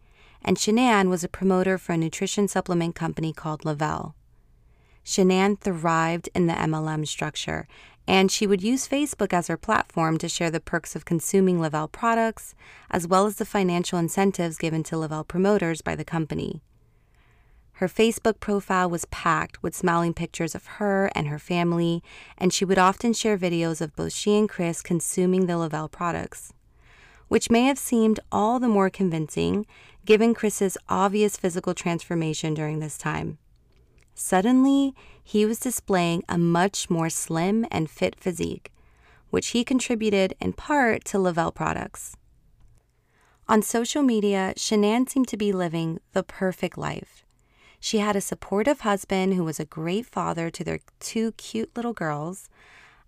and 0.43 0.57
Shanann 0.57 1.09
was 1.09 1.23
a 1.23 1.29
promoter 1.29 1.79
for 1.79 1.93
a 1.93 1.97
nutrition 1.97 2.49
supplement 2.49 2.97
company 2.97 3.33
called 3.33 3.65
Le-Vel. 3.65 4.17
Shanann 5.05 5.59
thrived 5.59 6.29
in 6.35 6.47
the 6.47 6.55
MLM 6.55 7.07
structure, 7.07 7.67
and 8.07 8.31
she 8.31 8.47
would 8.47 8.63
use 8.63 8.89
Facebook 8.89 9.33
as 9.33 9.49
her 9.49 9.57
platform 9.57 10.19
to 10.19 10.29
share 10.29 10.51
the 10.51 10.61
perks 10.61 10.95
of 10.95 11.05
consuming 11.05 11.61
Le-Vel 11.61 11.89
products, 11.89 12.55
as 12.91 13.07
well 13.07 13.27
as 13.27 13.37
the 13.37 13.45
financial 13.45 13.99
incentives 13.99 14.59
given 14.59 14.83
to 14.85 14.97
Le-Vel 14.97 15.25
promoters 15.25 15.83
by 15.83 15.95
the 15.95 16.05
company. 16.05 16.63
Her 17.79 17.89
Facebook 17.89 18.39
profile 18.41 18.89
was 18.89 19.05
packed 19.07 19.63
with 19.63 19.75
smiling 19.75 20.15
pictures 20.15 20.55
of 20.55 20.67
her 20.79 21.11
and 21.15 21.27
her 21.27 21.41
family, 21.41 22.03
and 22.39 22.53
she 22.53 22.65
would 22.65 22.79
often 22.79 23.13
share 23.13 23.37
videos 23.37 23.81
of 23.81 23.97
both 23.97 24.13
she 24.13 24.39
and 24.39 24.49
Chris 24.49 24.81
consuming 24.81 25.47
the 25.47 25.59
Le-Vel 25.59 25.89
products, 25.89 26.53
which 27.29 27.51
may 27.51 27.65
have 27.65 27.79
seemed 27.79 28.21
all 28.31 28.61
the 28.61 28.69
more 28.69 28.91
convincing 28.91 29.67
given 30.05 30.35
Chris's 30.35 30.79
obvious 30.89 31.37
physical 31.37 31.75
transformation 31.75 32.55
during 32.55 32.79
this 32.79 32.97
time. 32.97 33.39
Suddenly, 34.15 34.95
he 35.23 35.45
was 35.45 35.59
displaying 35.59 36.23
a 36.29 36.39
much 36.39 36.89
more 36.89 37.11
slim 37.11 37.67
and 37.71 37.91
fit 37.91 38.19
physique, 38.19 38.73
which 39.31 39.49
he 39.49 39.65
contributed 39.65 40.35
in 40.41 40.53
part 40.53 41.05
to 41.07 41.19
Le-Vel 41.19 41.53
products. 41.53 42.17
On 43.49 43.61
social 43.61 44.03
media, 44.03 44.55
Shanann 44.57 45.09
seemed 45.09 45.29
to 45.29 45.37
be 45.37 45.53
living 45.53 46.01
the 46.13 46.23
perfect 46.23 46.79
life. 46.79 47.25
She 47.81 47.99
had 47.99 48.17
a 48.17 48.21
supportive 48.21 48.81
husband 48.81 49.35
who 49.35 49.45
was 49.45 49.61
a 49.61 49.67
great 49.67 50.07
father 50.07 50.49
to 50.49 50.65
their 50.65 50.79
two 51.01 51.33
cute 51.33 51.71
little 51.77 51.93
girls, 51.93 52.49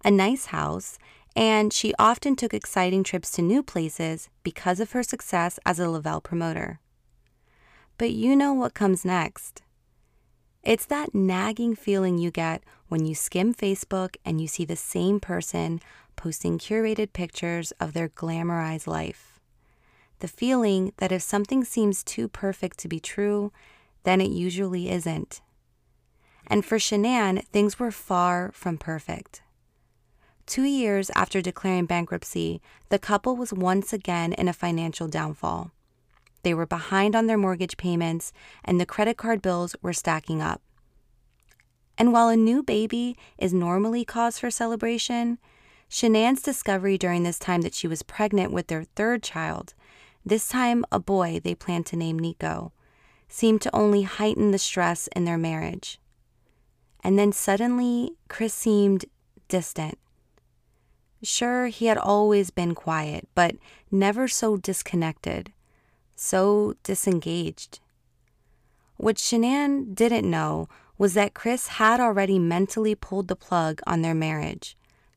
a 0.04 0.10
nice 0.10 0.46
house, 0.46 0.98
and 1.34 1.72
she 1.72 1.94
often 1.98 2.36
took 2.36 2.52
exciting 2.52 3.02
trips 3.02 3.30
to 3.32 3.42
new 3.42 3.62
places 3.62 4.28
because 4.42 4.80
of 4.80 4.92
her 4.92 5.02
success 5.02 5.58
as 5.64 5.78
a 5.78 5.88
Le-Vel 5.88 6.20
promoter. 6.20 6.80
But 7.96 8.10
you 8.10 8.36
know 8.36 8.52
what 8.52 8.74
comes 8.74 9.04
next. 9.04 9.62
It's 10.66 10.86
that 10.86 11.14
nagging 11.14 11.76
feeling 11.76 12.18
you 12.18 12.32
get 12.32 12.64
when 12.88 13.06
you 13.06 13.14
skim 13.14 13.54
Facebook 13.54 14.16
and 14.24 14.40
you 14.40 14.48
see 14.48 14.64
the 14.64 14.74
same 14.74 15.20
person 15.20 15.80
posting 16.16 16.58
curated 16.58 17.12
pictures 17.12 17.70
of 17.78 17.92
their 17.92 18.08
glamorized 18.08 18.88
life. 18.88 19.38
The 20.18 20.26
feeling 20.26 20.92
that 20.96 21.12
if 21.12 21.22
something 21.22 21.62
seems 21.62 22.02
too 22.02 22.26
perfect 22.26 22.78
to 22.78 22.88
be 22.88 22.98
true, 22.98 23.52
then 24.02 24.20
it 24.20 24.32
usually 24.32 24.90
isn't. 24.90 25.40
And 26.48 26.64
for 26.64 26.78
Shanann, 26.78 27.44
things 27.44 27.78
were 27.78 27.92
far 27.92 28.50
from 28.52 28.76
perfect. 28.76 29.42
Two 30.46 30.64
years 30.64 31.12
after 31.14 31.40
declaring 31.40 31.86
bankruptcy, 31.86 32.60
the 32.88 32.98
couple 32.98 33.36
was 33.36 33.52
once 33.52 33.92
again 33.92 34.32
in 34.32 34.48
a 34.48 34.52
financial 34.52 35.06
downfall. 35.06 35.70
They 36.46 36.54
were 36.54 36.64
behind 36.64 37.16
on 37.16 37.26
their 37.26 37.36
mortgage 37.36 37.76
payments, 37.76 38.32
and 38.64 38.80
the 38.80 38.86
credit 38.86 39.16
card 39.16 39.42
bills 39.42 39.74
were 39.82 39.92
stacking 39.92 40.40
up. 40.40 40.62
And 41.98 42.12
while 42.12 42.28
a 42.28 42.36
new 42.36 42.62
baby 42.62 43.16
is 43.36 43.52
normally 43.52 44.04
cause 44.04 44.38
for 44.38 44.48
celebration, 44.48 45.38
Shanann's 45.88 46.42
discovery 46.42 46.98
during 46.98 47.24
this 47.24 47.40
time 47.40 47.62
that 47.62 47.74
she 47.74 47.88
was 47.88 48.04
pregnant 48.04 48.52
with 48.52 48.68
their 48.68 48.84
third 48.84 49.24
child, 49.24 49.74
this 50.24 50.46
time 50.46 50.84
a 50.92 51.00
boy 51.00 51.40
they 51.42 51.56
planned 51.56 51.86
to 51.86 51.96
name 51.96 52.16
Nico, 52.16 52.72
seemed 53.28 53.60
to 53.62 53.74
only 53.74 54.02
heighten 54.02 54.52
the 54.52 54.58
stress 54.60 55.08
in 55.16 55.24
their 55.24 55.36
marriage. 55.36 55.98
And 57.02 57.18
then 57.18 57.32
suddenly, 57.32 58.12
Chris 58.28 58.54
seemed 58.54 59.06
distant. 59.48 59.98
Sure, 61.24 61.66
he 61.66 61.86
had 61.86 61.98
always 61.98 62.50
been 62.50 62.76
quiet, 62.76 63.26
but 63.34 63.56
never 63.90 64.28
so 64.28 64.56
disconnected 64.56 65.52
so 66.16 66.74
disengaged. 66.82 67.78
What 68.96 69.16
Shanann 69.16 69.94
didn't 69.94 70.28
know 70.28 70.68
was 70.98 71.14
that 71.14 71.34
Chris 71.34 71.68
had 71.68 72.00
already 72.00 72.38
mentally 72.38 72.94
pulled 72.94 73.28
the 73.28 73.36
plug 73.36 73.80
on 73.86 74.02
their 74.02 74.14
marriage 74.14 74.76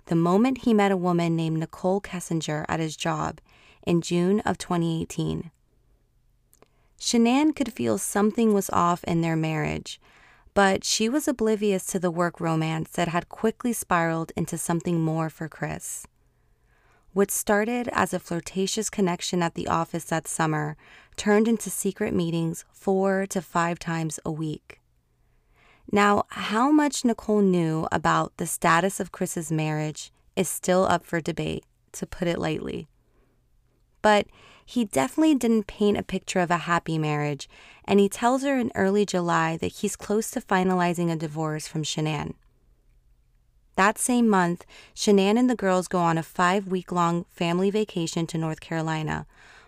the 0.09 0.15
moment 0.15 0.59
he 0.59 0.73
met 0.73 0.91
a 0.91 0.97
woman 0.97 1.35
named 1.35 1.59
Nichol 1.59 2.01
Kessinger 2.01 2.65
at 2.67 2.79
his 2.79 2.97
job 2.97 3.39
in 3.85 4.01
June 4.01 4.39
of 4.41 4.57
2018. 4.57 5.51
Shanann 6.99 7.55
could 7.55 7.71
feel 7.71 7.97
something 7.97 8.53
was 8.53 8.69
off 8.71 9.03
in 9.03 9.21
their 9.21 9.35
marriage, 9.35 10.01
but 10.53 10.83
she 10.83 11.07
was 11.07 11.27
oblivious 11.27 11.85
to 11.85 11.99
the 11.99 12.11
work 12.11 12.41
romance 12.41 12.89
that 12.91 13.07
had 13.07 13.29
quickly 13.29 13.71
spiraled 13.71 14.31
into 14.35 14.57
something 14.57 14.99
more 14.99 15.29
for 15.29 15.47
Chris. 15.47 16.05
What 17.13 17.31
started 17.31 17.89
as 17.91 18.13
a 18.13 18.19
flirtatious 18.19 18.89
connection 18.89 19.41
at 19.41 19.55
the 19.55 19.67
office 19.67 20.05
that 20.05 20.27
summer 20.27 20.77
turned 21.17 21.47
into 21.47 21.69
secret 21.69 22.13
meetings 22.13 22.65
four 22.71 23.25
to 23.27 23.41
five 23.41 23.79
times 23.79 24.19
a 24.23 24.31
week. 24.31 24.79
Now, 25.91 26.25
how 26.29 26.71
much 26.71 27.03
Nicole 27.03 27.41
knew 27.41 27.87
about 27.91 28.37
the 28.37 28.45
status 28.45 28.99
of 28.99 29.11
Chris's 29.11 29.51
marriage 29.51 30.11
is 30.35 30.47
still 30.47 30.85
up 30.85 31.03
for 31.03 31.19
debate, 31.19 31.65
to 31.93 32.05
put 32.05 32.27
it 32.27 32.37
lightly. 32.37 32.87
But 34.03 34.27
he 34.63 34.85
definitely 34.85 35.33
didn't 35.33 35.65
paint 35.65 35.97
a 35.97 36.03
picture 36.03 36.39
of 36.39 36.51
a 36.51 36.57
happy 36.57 36.99
marriage, 36.99 37.49
and 37.85 37.99
he 37.99 38.07
tells 38.07 38.43
her 38.43 38.59
in 38.59 38.71
early 38.75 39.03
July 39.03 39.57
that 39.57 39.73
he's 39.73 39.95
close 39.95 40.29
to 40.31 40.41
finalizing 40.41 41.11
a 41.11 41.15
divorce 41.15 41.67
from 41.67 41.83
Shanann. 41.83 42.35
That 43.79 43.97
same 43.97 44.27
month, 44.27 44.65
Shanann 44.93 45.39
and 45.39 45.49
the 45.49 45.55
girls 45.55 45.87
go 45.87 45.99
on 45.99 46.17
a 46.17 46.21
five 46.21 46.67
week 46.67 46.91
long 46.91 47.23
family 47.29 47.71
vacation 47.71 48.27
to 48.27 48.37
North 48.37 48.59
Carolina, 48.59 49.25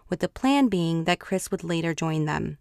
with 0.10 0.20
the 0.20 0.27
plan 0.27 0.68
being 0.68 1.06
that 1.06 1.22
Chris 1.22 1.50
would 1.50 1.63
later 1.63 1.94
join 1.94 2.25
them. 2.25 2.58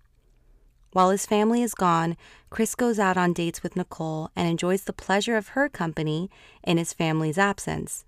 While 0.92 1.10
his 1.10 1.26
family 1.26 1.64
is 1.64 1.74
gone, 1.74 2.16
Chris 2.50 2.76
goes 2.76 3.00
out 3.00 3.16
on 3.16 3.32
dates 3.32 3.64
with 3.64 3.74
Nicole 3.74 4.30
and 4.36 4.48
enjoys 4.48 4.84
the 4.84 4.92
pleasure 4.92 5.36
of 5.36 5.48
her 5.48 5.68
company 5.68 6.30
in 6.62 6.78
his 6.78 6.92
family's 6.92 7.36
absence. 7.36 8.04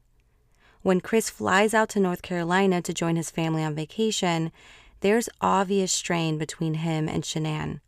When 0.82 1.00
Chris 1.00 1.28
flies 1.28 1.74
out 1.74 1.88
to 1.88 1.98
North 1.98 2.22
Carolina 2.22 2.80
to 2.80 2.94
join 2.94 3.16
his 3.16 3.32
family 3.32 3.64
on 3.64 3.74
vacation, 3.74 4.52
there's 5.00 5.28
obvious 5.40 5.90
strain 5.90 6.38
between 6.38 6.74
him 6.74 7.08
and 7.08 7.24
Shanann. 7.24 7.80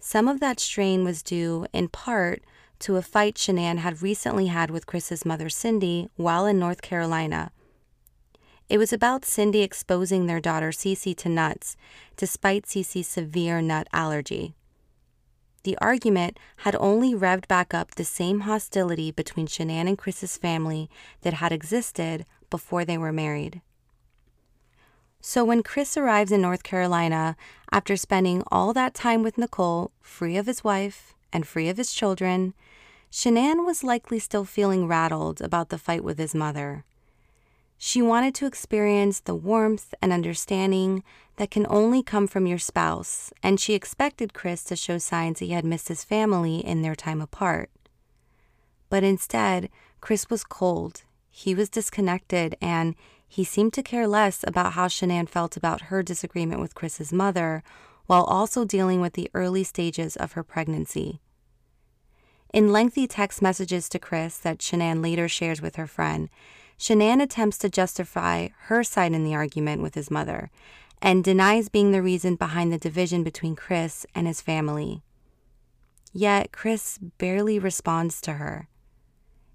Some 0.00 0.28
of 0.28 0.40
that 0.40 0.60
strain 0.60 1.04
was 1.04 1.22
due, 1.22 1.66
in 1.74 1.88
part, 1.88 2.42
to 2.80 2.96
a 2.96 3.02
fight 3.02 3.36
Shanann 3.36 3.78
had 3.78 4.02
recently 4.02 4.46
had 4.46 4.70
with 4.70 4.86
Chris's 4.86 5.24
mother, 5.24 5.48
Cindy, 5.48 6.08
while 6.16 6.46
in 6.46 6.58
North 6.58 6.82
Carolina. 6.82 7.50
It 8.68 8.78
was 8.78 8.92
about 8.92 9.24
Cindy 9.24 9.62
exposing 9.62 10.26
their 10.26 10.40
daughter, 10.40 10.70
Cece, 10.70 11.16
to 11.18 11.28
nuts, 11.28 11.76
despite 12.16 12.66
Cece's 12.66 13.06
severe 13.06 13.60
nut 13.60 13.86
allergy. 13.92 14.54
The 15.62 15.78
argument 15.78 16.38
had 16.58 16.76
only 16.78 17.14
revved 17.14 17.48
back 17.48 17.74
up 17.74 17.94
the 17.94 18.04
same 18.04 18.40
hostility 18.40 19.10
between 19.10 19.46
Shanann 19.46 19.88
and 19.88 19.98
Chris's 19.98 20.36
family 20.36 20.88
that 21.22 21.34
had 21.34 21.52
existed 21.52 22.24
before 22.50 22.84
they 22.84 22.98
were 22.98 23.12
married. 23.12 23.62
So 25.20 25.44
when 25.44 25.64
Chris 25.64 25.96
arrives 25.96 26.30
in 26.30 26.40
North 26.40 26.62
Carolina, 26.62 27.36
after 27.72 27.96
spending 27.96 28.44
all 28.50 28.72
that 28.74 28.94
time 28.94 29.24
with 29.24 29.38
Nicole, 29.38 29.90
free 30.00 30.36
of 30.36 30.46
his 30.46 30.62
wife 30.62 31.14
and 31.36 31.46
free 31.46 31.68
of 31.68 31.76
his 31.76 31.92
children, 31.92 32.54
Shanann 33.12 33.64
was 33.64 33.84
likely 33.84 34.18
still 34.18 34.44
feeling 34.44 34.88
rattled 34.88 35.40
about 35.40 35.68
the 35.68 35.78
fight 35.78 36.02
with 36.02 36.18
his 36.18 36.34
mother. 36.34 36.84
She 37.78 38.00
wanted 38.00 38.34
to 38.36 38.46
experience 38.46 39.20
the 39.20 39.34
warmth 39.34 39.94
and 40.00 40.12
understanding 40.12 41.04
that 41.36 41.50
can 41.50 41.66
only 41.68 42.02
come 42.02 42.26
from 42.26 42.46
your 42.46 42.58
spouse, 42.58 43.32
and 43.42 43.60
she 43.60 43.74
expected 43.74 44.32
Chris 44.32 44.64
to 44.64 44.76
show 44.76 44.96
signs 44.96 45.38
he 45.38 45.50
had 45.50 45.64
missed 45.64 45.88
his 45.88 46.02
family 46.02 46.66
in 46.66 46.80
their 46.80 46.94
time 46.94 47.20
apart. 47.20 47.70
But 48.88 49.04
instead, 49.04 49.68
Chris 50.00 50.30
was 50.30 50.42
cold, 50.42 51.02
he 51.28 51.54
was 51.54 51.68
disconnected, 51.68 52.56
and 52.62 52.94
he 53.28 53.44
seemed 53.44 53.74
to 53.74 53.82
care 53.82 54.08
less 54.08 54.42
about 54.46 54.72
how 54.72 54.86
Shanann 54.86 55.28
felt 55.28 55.56
about 55.56 55.82
her 55.92 56.02
disagreement 56.02 56.62
with 56.62 56.74
Chris's 56.74 57.12
mother, 57.12 57.62
while 58.06 58.24
also 58.24 58.64
dealing 58.64 59.02
with 59.02 59.12
the 59.12 59.30
early 59.34 59.64
stages 59.64 60.16
of 60.16 60.32
her 60.32 60.42
pregnancy. 60.42 61.20
In 62.52 62.72
lengthy 62.72 63.06
text 63.06 63.42
messages 63.42 63.88
to 63.88 63.98
Chris 63.98 64.38
that 64.38 64.58
Shanann 64.58 65.02
later 65.02 65.28
shares 65.28 65.60
with 65.60 65.76
her 65.76 65.86
friend, 65.86 66.28
Shanann 66.78 67.22
attempts 67.22 67.58
to 67.58 67.68
justify 67.68 68.48
her 68.64 68.84
side 68.84 69.12
in 69.12 69.24
the 69.24 69.34
argument 69.34 69.82
with 69.82 69.94
his 69.94 70.10
mother 70.10 70.50
and 71.02 71.22
denies 71.22 71.68
being 71.68 71.92
the 71.92 72.02
reason 72.02 72.36
behind 72.36 72.72
the 72.72 72.78
division 72.78 73.22
between 73.22 73.56
Chris 73.56 74.06
and 74.14 74.26
his 74.26 74.40
family. 74.40 75.02
Yet 76.12 76.52
Chris 76.52 76.98
barely 77.18 77.58
responds 77.58 78.20
to 78.22 78.34
her. 78.34 78.68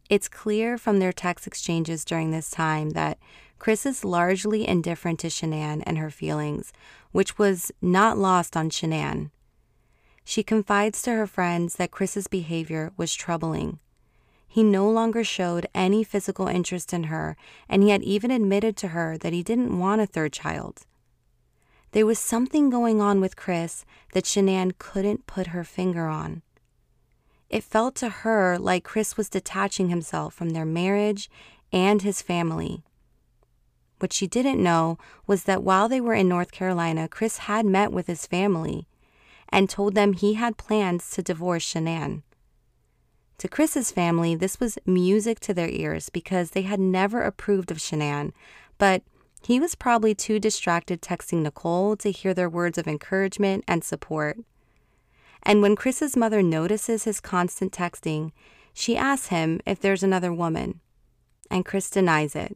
It's 0.09 0.27
clear 0.27 0.77
from 0.77 0.99
their 0.99 1.13
text 1.13 1.47
exchanges 1.47 2.05
during 2.05 2.31
this 2.31 2.51
time 2.51 2.91
that 2.91 3.17
Chris 3.57 3.85
is 3.85 4.05
largely 4.05 4.67
indifferent 4.67 5.19
to 5.19 5.27
Shanann 5.27 5.81
and 5.85 5.97
her 5.97 6.09
feelings, 6.09 6.73
which 7.11 7.37
was 7.37 7.71
not 7.81 8.17
lost 8.17 8.57
on 8.57 8.69
Shanann. 8.69 9.31
She 10.23 10.43
confides 10.43 11.01
to 11.01 11.11
her 11.11 11.27
friends 11.27 11.75
that 11.75 11.91
Chris's 11.91 12.27
behavior 12.27 12.91
was 12.97 13.13
troubling. 13.13 13.79
He 14.47 14.63
no 14.63 14.89
longer 14.89 15.23
showed 15.23 15.67
any 15.73 16.03
physical 16.03 16.47
interest 16.47 16.93
in 16.93 17.05
her, 17.05 17.37
and 17.69 17.83
he 17.83 17.89
had 17.89 18.03
even 18.03 18.31
admitted 18.31 18.75
to 18.77 18.89
her 18.89 19.17
that 19.17 19.33
he 19.33 19.43
didn't 19.43 19.79
want 19.79 20.01
a 20.01 20.05
third 20.05 20.33
child. 20.33 20.85
There 21.91 22.05
was 22.05 22.19
something 22.19 22.69
going 22.69 23.01
on 23.01 23.19
with 23.21 23.35
Chris 23.35 23.85
that 24.13 24.25
Shanann 24.25 24.73
couldn't 24.77 25.27
put 25.27 25.47
her 25.47 25.63
finger 25.63 26.07
on. 26.07 26.41
It 27.49 27.63
felt 27.63 27.95
to 27.95 28.09
her 28.09 28.57
like 28.57 28.83
Chris 28.83 29.17
was 29.17 29.29
detaching 29.29 29.89
himself 29.89 30.33
from 30.33 30.51
their 30.51 30.65
marriage 30.65 31.29
and 31.73 32.01
his 32.01 32.21
family. 32.21 32.83
What 33.99 34.13
she 34.13 34.25
didn't 34.25 34.63
know 34.63 34.97
was 35.27 35.43
that 35.43 35.63
while 35.63 35.89
they 35.89 36.01
were 36.01 36.13
in 36.13 36.29
North 36.29 36.51
Carolina, 36.51 37.07
Chris 37.07 37.39
had 37.39 37.65
met 37.65 37.91
with 37.91 38.07
his 38.07 38.25
family 38.25 38.87
and 39.51 39.69
told 39.69 39.95
them 39.95 40.13
he 40.13 40.35
had 40.35 40.57
plans 40.57 41.09
to 41.11 41.21
divorce 41.21 41.65
Shanann. 41.73 42.23
To 43.39 43.47
Chris's 43.47 43.91
family, 43.91 44.35
this 44.35 44.59
was 44.59 44.77
music 44.85 45.39
to 45.41 45.53
their 45.53 45.69
ears 45.69 46.09
because 46.09 46.51
they 46.51 46.61
had 46.61 46.79
never 46.79 47.23
approved 47.23 47.71
of 47.71 47.77
Shanann, 47.77 48.33
but 48.77 49.01
he 49.41 49.59
was 49.59 49.73
probably 49.73 50.13
too 50.13 50.39
distracted 50.39 51.01
texting 51.01 51.41
Nicole 51.41 51.95
to 51.97 52.11
hear 52.11 52.33
their 52.33 52.49
words 52.49 52.77
of 52.77 52.87
encouragement 52.87 53.63
and 53.67 53.83
support. 53.83 54.37
And 55.43 55.61
when 55.61 55.75
Chris's 55.75 56.15
mother 56.15 56.43
notices 56.43 57.05
his 57.05 57.19
constant 57.19 57.71
texting, 57.71 58.31
she 58.73 58.95
asks 58.95 59.27
him 59.27 59.59
if 59.65 59.79
there's 59.79 60.03
another 60.03 60.31
woman, 60.31 60.79
and 61.49 61.65
Chris 61.65 61.89
denies 61.89 62.35
it. 62.35 62.55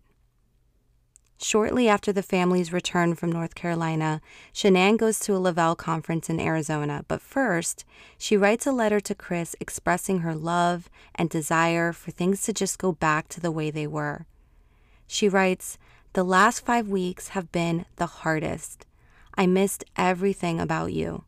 Shortly 1.37 1.89
after 1.89 2.13
the 2.13 2.23
family's 2.23 2.71
return 2.71 3.13
from 3.13 3.31
North 3.31 3.55
Carolina, 3.55 4.21
Shanann 4.53 4.97
goes 4.97 5.19
to 5.19 5.35
a 5.35 5.37
Le-Vel 5.37 5.75
conference 5.75 6.29
in 6.29 6.39
Arizona, 6.39 7.03
but 7.07 7.21
first, 7.21 7.83
she 8.17 8.37
writes 8.37 8.65
a 8.65 8.71
letter 8.71 9.01
to 9.01 9.13
Chris 9.13 9.55
expressing 9.59 10.19
her 10.19 10.33
love 10.33 10.89
and 11.13 11.29
desire 11.29 11.91
for 11.91 12.11
things 12.11 12.41
to 12.43 12.53
just 12.53 12.79
go 12.79 12.93
back 12.93 13.27
to 13.29 13.41
the 13.41 13.51
way 13.51 13.69
they 13.69 13.85
were. 13.85 14.25
She 15.07 15.27
writes, 15.27 15.77
The 16.13 16.23
last 16.23 16.65
five 16.65 16.87
weeks 16.87 17.29
have 17.29 17.51
been 17.51 17.85
the 17.97 18.07
hardest. 18.07 18.85
I 19.37 19.45
missed 19.45 19.83
everything 19.97 20.61
about 20.61 20.93
you. 20.93 21.25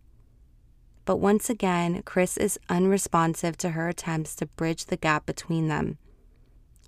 But 1.03 1.17
once 1.17 1.49
again, 1.49 2.01
Chris 2.03 2.37
is 2.37 2.59
unresponsive 2.69 3.57
to 3.57 3.71
her 3.71 3.89
attempts 3.89 4.35
to 4.37 4.45
bridge 4.45 4.85
the 4.85 4.97
gap 4.97 5.25
between 5.25 5.67
them. 5.67 5.97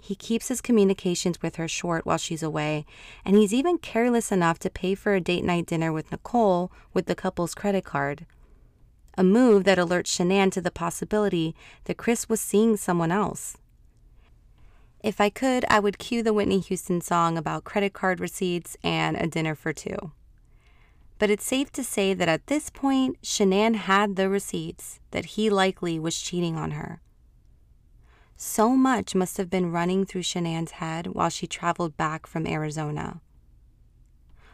He 0.01 0.15
keeps 0.15 0.48
his 0.48 0.62
communications 0.62 1.41
with 1.41 1.58
her 1.58 1.68
short 1.68 2.06
while 2.06 2.18
she's 2.18 2.41
away, 2.41 2.86
and 3.25 3.36
he's 3.36 3.53
even 3.53 3.77
careless 3.77 4.32
enough 4.32 4.58
to 4.60 4.70
pay 4.70 4.96
for 4.96 5.13
a 5.13 5.22
date 5.22 5.44
night 5.44 5.65
dinner 5.65 5.91
with 5.91 6.12
Nicole 6.12 6.72
with 6.94 7.06
the 7.06 7.15
couple's 7.15 7.53
credit 7.53 7.84
card. 7.84 8.25
A 9.18 9.24
move 9.24 9.65
that 9.65 9.77
alerts 9.77 10.08
Shanann 10.08 10.51
to 10.51 10.62
the 10.62 10.72
possibility 10.72 11.53
that 11.84 11.98
Chris 11.98 12.29
was 12.29 12.39
seeing 12.39 12.77
someone 12.77 13.12
else. 13.12 13.58
If 15.01 15.20
I 15.22 15.29
could, 15.29 15.65
I 15.70 15.79
would 15.79 15.98
cue 15.98 16.24
the 16.24 16.34
Whitney 16.34 16.60
Houston 16.60 17.01
song 17.01 17.38
about 17.38 17.63
credit 17.63 17.94
card 17.94 18.20
receipts 18.20 18.77
and 18.84 19.18
a 19.18 19.27
dinner 19.27 19.56
for 19.56 19.74
two. 19.74 20.12
But 21.20 21.29
it's 21.29 21.46
safe 21.46 21.72
to 21.74 21.84
say 21.84 22.13
that 22.13 22.29
at 22.29 22.48
this 22.48 22.70
point, 22.70 23.22
Shanann 23.22 23.75
had 23.75 24.15
the 24.15 24.29
receipts 24.29 25.01
that 25.12 25.25
he 25.25 25.50
likely 25.50 26.00
was 26.00 26.20
cheating 26.20 26.56
on 26.56 26.72
her. 26.72 27.01
So 28.41 28.69
much 28.69 29.15
must 29.15 29.36
have 29.36 29.50
been 29.50 29.74
running 29.74 30.05
through 30.05 30.22
Shanann's 30.22 30.72
head 30.72 31.08
while 31.08 31.27
she 31.27 31.46
traveled 31.46 31.98
back 31.98 32.25
from 32.25 32.48
Arizona. 32.48 33.19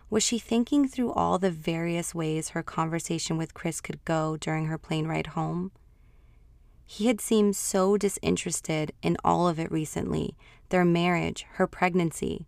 Was 0.10 0.24
she 0.24 0.40
thinking 0.40 0.88
through 0.88 1.12
all 1.12 1.38
the 1.38 1.52
various 1.52 2.16
ways 2.16 2.50
her 2.50 2.64
conversation 2.64 3.38
with 3.38 3.54
Chris 3.54 3.82
could 3.82 4.04
go 4.04 4.38
during 4.38 4.66
her 4.66 4.80
plane 4.80 5.06
ride 5.06 5.28
home? 5.28 5.72
He 6.84 7.06
had 7.06 7.22
seemed 7.22 7.56
so 7.56 7.96
disinterested 7.96 8.92
in 9.04 9.18
all 9.24 9.48
of 9.48 9.60
it 9.60 9.72
recently 9.72 10.36
their 10.70 10.84
marriage, 10.84 11.46
her 11.54 11.68
pregnancy. 11.68 12.48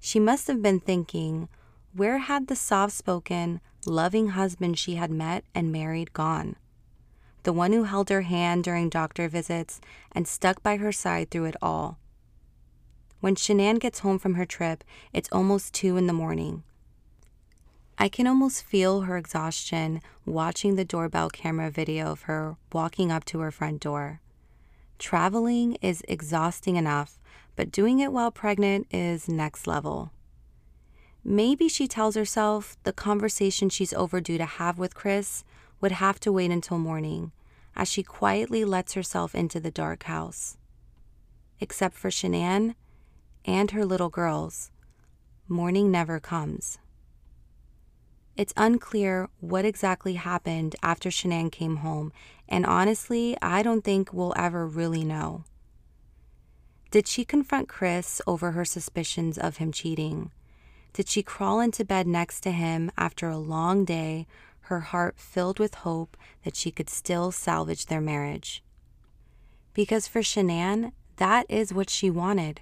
She 0.00 0.18
must 0.18 0.46
have 0.46 0.62
been 0.62 0.80
thinking, 0.80 1.50
where 1.92 2.16
had 2.16 2.46
the 2.46 2.56
soft 2.56 2.94
spoken, 2.94 3.60
loving 3.84 4.28
husband 4.28 4.78
she 4.78 4.94
had 4.94 5.10
met 5.10 5.44
and 5.54 5.70
married 5.70 6.14
gone? 6.14 6.56
The 7.44 7.52
one 7.52 7.72
who 7.72 7.84
held 7.84 8.10
her 8.10 8.22
hand 8.22 8.64
during 8.64 8.88
doctor 8.88 9.28
visits 9.28 9.80
and 10.12 10.26
stuck 10.26 10.62
by 10.62 10.78
her 10.78 10.92
side 10.92 11.30
through 11.30 11.44
it 11.44 11.56
all. 11.62 11.98
When 13.20 13.36
Shanann 13.36 13.78
gets 13.78 14.00
home 14.00 14.18
from 14.18 14.34
her 14.34 14.44
trip, 14.44 14.82
it's 15.12 15.28
almost 15.30 15.72
two 15.72 15.96
in 15.96 16.06
the 16.06 16.12
morning. 16.12 16.62
I 17.96 18.08
can 18.08 18.26
almost 18.26 18.64
feel 18.64 19.02
her 19.02 19.16
exhaustion 19.16 20.00
watching 20.26 20.74
the 20.74 20.84
doorbell 20.84 21.30
camera 21.30 21.70
video 21.70 22.06
of 22.06 22.22
her 22.22 22.56
walking 22.72 23.12
up 23.12 23.24
to 23.26 23.38
her 23.40 23.50
front 23.50 23.80
door. 23.80 24.20
Traveling 24.98 25.76
is 25.80 26.02
exhausting 26.08 26.76
enough, 26.76 27.18
but 27.56 27.70
doing 27.70 28.00
it 28.00 28.12
while 28.12 28.30
pregnant 28.30 28.86
is 28.90 29.28
next 29.28 29.66
level. 29.66 30.12
Maybe 31.22 31.68
she 31.68 31.88
tells 31.88 32.16
herself 32.16 32.76
the 32.82 32.92
conversation 32.92 33.68
she's 33.68 33.94
overdue 33.94 34.38
to 34.38 34.44
have 34.44 34.78
with 34.78 34.94
Chris 34.94 35.44
would 35.84 35.92
have 35.92 36.18
to 36.18 36.32
wait 36.32 36.50
until 36.50 36.78
morning 36.78 37.30
as 37.76 37.86
she 37.90 38.02
quietly 38.02 38.64
lets 38.64 38.94
herself 38.94 39.34
into 39.34 39.60
the 39.60 39.70
dark 39.70 40.04
house. 40.04 40.56
Except 41.60 41.94
for 41.94 42.08
Shanann 42.08 42.74
and 43.44 43.70
her 43.72 43.84
little 43.84 44.08
girls, 44.08 44.70
morning 45.46 45.90
never 45.90 46.18
comes. 46.20 46.78
It's 48.34 48.54
unclear 48.56 49.28
what 49.40 49.66
exactly 49.66 50.14
happened 50.14 50.74
after 50.82 51.10
Shanann 51.10 51.52
came 51.52 51.76
home, 51.76 52.14
and 52.48 52.64
honestly, 52.64 53.36
I 53.42 53.62
don't 53.62 53.84
think 53.84 54.10
we'll 54.10 54.32
ever 54.38 54.66
really 54.66 55.04
know. 55.04 55.44
Did 56.92 57.06
she 57.06 57.26
confront 57.26 57.68
Chris 57.68 58.22
over 58.26 58.52
her 58.52 58.64
suspicions 58.64 59.36
of 59.36 59.58
him 59.58 59.70
cheating? 59.70 60.30
Did 60.94 61.10
she 61.10 61.22
crawl 61.22 61.60
into 61.60 61.84
bed 61.84 62.06
next 62.06 62.40
to 62.40 62.52
him 62.52 62.90
after 62.96 63.28
a 63.28 63.36
long 63.36 63.84
day 63.84 64.26
her 64.64 64.80
heart 64.80 65.18
filled 65.18 65.58
with 65.58 65.74
hope 65.74 66.16
that 66.44 66.56
she 66.56 66.70
could 66.70 66.88
still 66.88 67.30
salvage 67.30 67.86
their 67.86 68.00
marriage. 68.00 68.62
Because 69.72 70.08
for 70.08 70.20
Shanann, 70.20 70.92
that 71.16 71.46
is 71.48 71.74
what 71.74 71.90
she 71.90 72.10
wanted. 72.10 72.60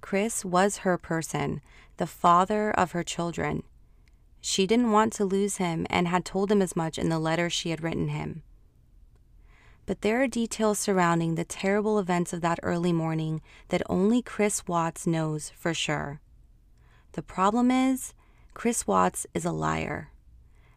Chris 0.00 0.44
was 0.44 0.78
her 0.78 0.96
person, 0.96 1.60
the 1.96 2.06
father 2.06 2.70
of 2.70 2.92
her 2.92 3.02
children. 3.02 3.62
She 4.40 4.66
didn't 4.66 4.92
want 4.92 5.12
to 5.14 5.24
lose 5.24 5.56
him 5.56 5.86
and 5.90 6.08
had 6.08 6.24
told 6.24 6.50
him 6.50 6.62
as 6.62 6.76
much 6.76 6.98
in 6.98 7.08
the 7.08 7.18
letter 7.18 7.50
she 7.50 7.70
had 7.70 7.82
written 7.82 8.08
him. 8.08 8.42
But 9.86 10.02
there 10.02 10.22
are 10.22 10.28
details 10.28 10.78
surrounding 10.78 11.34
the 11.34 11.44
terrible 11.44 11.98
events 11.98 12.32
of 12.32 12.40
that 12.42 12.60
early 12.62 12.92
morning 12.92 13.42
that 13.68 13.82
only 13.88 14.22
Chris 14.22 14.66
Watts 14.66 15.06
knows 15.06 15.50
for 15.50 15.74
sure. 15.74 16.20
The 17.12 17.22
problem 17.22 17.70
is, 17.70 18.14
Chris 18.54 18.86
Watts 18.86 19.26
is 19.34 19.44
a 19.44 19.52
liar. 19.52 20.10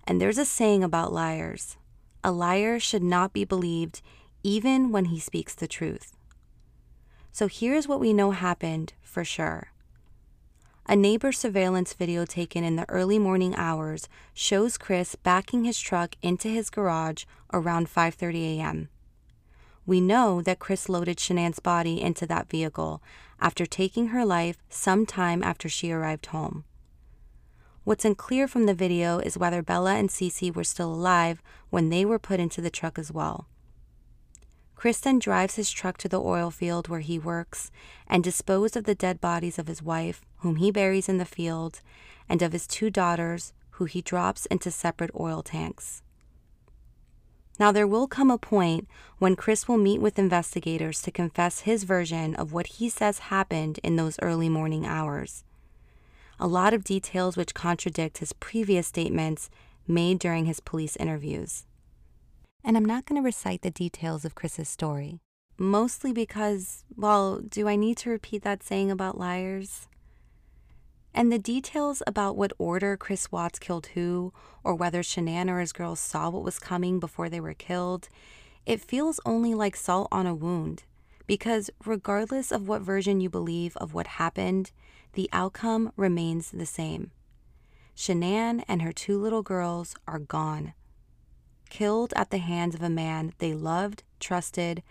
And 0.05 0.19
there's 0.19 0.37
a 0.37 0.45
saying 0.45 0.83
about 0.83 1.13
liars 1.13 1.77
a 2.23 2.31
liar 2.31 2.79
should 2.79 3.03
not 3.03 3.33
be 3.33 3.43
believed 3.43 4.01
even 4.43 4.91
when 4.91 5.05
he 5.05 5.19
speaks 5.19 5.53
the 5.53 5.67
truth. 5.67 6.15
So 7.31 7.47
here's 7.47 7.87
what 7.87 7.99
we 7.99 8.13
know 8.13 8.31
happened 8.31 8.93
for 9.01 9.25
sure. 9.25 9.73
A 10.85 10.95
neighbor 10.95 11.31
surveillance 11.31 11.93
video 11.93 12.25
taken 12.25 12.63
in 12.63 12.75
the 12.75 12.89
early 12.89 13.17
morning 13.17 13.55
hours 13.55 14.09
shows 14.33 14.77
Chris 14.77 15.15
backing 15.15 15.63
his 15.63 15.79
truck 15.79 16.15
into 16.21 16.49
his 16.49 16.69
garage 16.69 17.23
around 17.53 17.87
5:30 17.87 18.57
a.m. 18.57 18.89
We 19.85 19.99
know 19.99 20.41
that 20.41 20.59
Chris 20.59 20.89
loaded 20.89 21.19
Shanann's 21.19 21.59
body 21.59 22.01
into 22.01 22.25
that 22.27 22.49
vehicle 22.49 23.01
after 23.39 23.65
taking 23.65 24.07
her 24.07 24.25
life 24.25 24.57
sometime 24.69 25.43
after 25.43 25.67
she 25.67 25.91
arrived 25.91 26.27
home. 26.27 26.65
What's 27.85 28.05
unclear 28.05 28.47
from 28.47 28.65
the 28.65 28.73
video 28.73 29.19
is 29.19 29.37
whether 29.37 29.61
Bella 29.61 29.95
and 29.95 30.07
Cece 30.09 30.55
were 30.55 30.63
still 30.63 30.93
alive 30.93 31.41
when 31.69 31.89
they 31.89 32.05
were 32.05 32.19
put 32.19 32.39
into 32.39 32.61
the 32.61 32.69
truck 32.69 32.97
as 32.97 33.11
well. 33.11 33.47
Chris 34.75 35.01
then 35.01 35.19
drives 35.19 35.55
his 35.55 35.69
truck 35.69 35.97
to 35.97 36.07
the 36.07 36.21
oil 36.21 36.49
field 36.49 36.87
where 36.87 37.01
he 37.01 37.19
works 37.19 37.71
and 38.07 38.23
disposed 38.23 38.77
of 38.77 38.85
the 38.85 38.95
dead 38.95 39.19
bodies 39.19 39.59
of 39.59 39.67
his 39.67 39.81
wife, 39.81 40.21
whom 40.37 40.57
he 40.57 40.71
buries 40.71 41.09
in 41.09 41.17
the 41.17 41.25
field, 41.25 41.81
and 42.29 42.41
of 42.41 42.53
his 42.53 42.67
two 42.67 42.89
daughters, 42.89 43.51
who 43.71 43.85
he 43.85 44.01
drops 44.01 44.45
into 44.45 44.71
separate 44.71 45.11
oil 45.19 45.41
tanks. 45.41 46.01
Now, 47.59 47.73
there 47.73 47.87
will 47.87 48.07
come 48.07 48.31
a 48.31 48.37
point 48.37 48.87
when 49.19 49.35
Chris 49.35 49.67
will 49.67 49.77
meet 49.77 49.99
with 50.01 50.17
investigators 50.17 51.01
to 51.01 51.11
confess 51.11 51.61
his 51.61 51.83
version 51.83 52.33
of 52.35 52.53
what 52.53 52.67
he 52.67 52.87
says 52.87 53.19
happened 53.19 53.79
in 53.83 53.97
those 53.97 54.19
early 54.21 54.47
morning 54.47 54.85
hours 54.85 55.43
a 56.39 56.47
lot 56.47 56.73
of 56.73 56.83
details 56.83 57.37
which 57.37 57.53
contradict 57.53 58.19
his 58.19 58.33
previous 58.33 58.87
statements 58.87 59.49
made 59.87 60.19
during 60.19 60.45
his 60.45 60.59
police 60.59 60.95
interviews. 60.95 61.65
And 62.63 62.77
I'm 62.77 62.85
not 62.85 63.05
going 63.05 63.21
to 63.21 63.25
recite 63.25 63.61
the 63.61 63.71
details 63.71 64.23
of 64.23 64.35
Chris's 64.35 64.69
story, 64.69 65.19
mostly 65.57 66.13
because, 66.13 66.85
well, 66.95 67.39
do 67.39 67.67
I 67.67 67.75
need 67.75 67.97
to 67.97 68.09
repeat 68.09 68.43
that 68.43 68.63
saying 68.63 68.89
about 68.89 69.17
liars? 69.17 69.87
And 71.13 71.31
the 71.31 71.37
details 71.37 72.01
about 72.07 72.35
what 72.35 72.53
order 72.57 72.97
Chris 72.97 73.31
Watts 73.31 73.59
killed 73.59 73.87
who, 73.87 74.33
or 74.63 74.73
whether 74.73 75.01
Shanann 75.01 75.49
or 75.49 75.59
his 75.59 75.73
girls 75.73 75.99
saw 75.99 76.29
what 76.29 76.43
was 76.43 76.57
coming 76.57 76.99
before 76.99 77.29
they 77.29 77.39
were 77.39 77.53
killed, 77.53 78.09
it 78.65 78.81
feels 78.81 79.19
only 79.25 79.53
like 79.53 79.75
salt 79.75 80.07
on 80.11 80.25
a 80.25 80.33
wound. 80.33 80.83
Because 81.27 81.69
regardless 81.85 82.51
of 82.51 82.67
what 82.67 82.81
version 82.81 83.21
you 83.21 83.29
believe 83.29 83.77
of 83.77 83.93
what 83.93 84.07
happened, 84.07 84.71
the 85.13 85.29
outcome 85.31 85.91
remains 85.95 86.51
the 86.51 86.65
same. 86.65 87.11
Shanann 87.95 88.63
and 88.67 88.81
her 88.81 88.91
two 88.91 89.19
little 89.19 89.43
girls 89.43 89.95
are 90.07 90.19
gone, 90.19 90.73
killed 91.69 92.13
at 92.15 92.31
the 92.31 92.39
hands 92.39 92.75
of 92.75 92.81
a 92.81 92.89
man 92.89 93.33
they 93.37 93.53
loved, 93.53 94.03
trusted, 94.19 94.83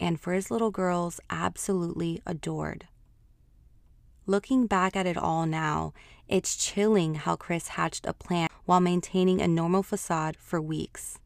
and 0.00 0.20
for 0.20 0.32
his 0.32 0.50
little 0.50 0.70
girls, 0.70 1.20
absolutely 1.30 2.22
adored. 2.26 2.86
Looking 4.26 4.66
back 4.66 4.94
at 4.94 5.06
it 5.06 5.16
all 5.16 5.46
now, 5.46 5.92
it's 6.28 6.56
chilling 6.56 7.14
how 7.14 7.36
Chris 7.36 7.68
hatched 7.68 8.06
a 8.06 8.12
plan 8.12 8.48
while 8.66 8.80
maintaining 8.80 9.40
a 9.40 9.48
normal 9.48 9.82
facade 9.82 10.36
for 10.36 10.60
weeks. 10.60 11.18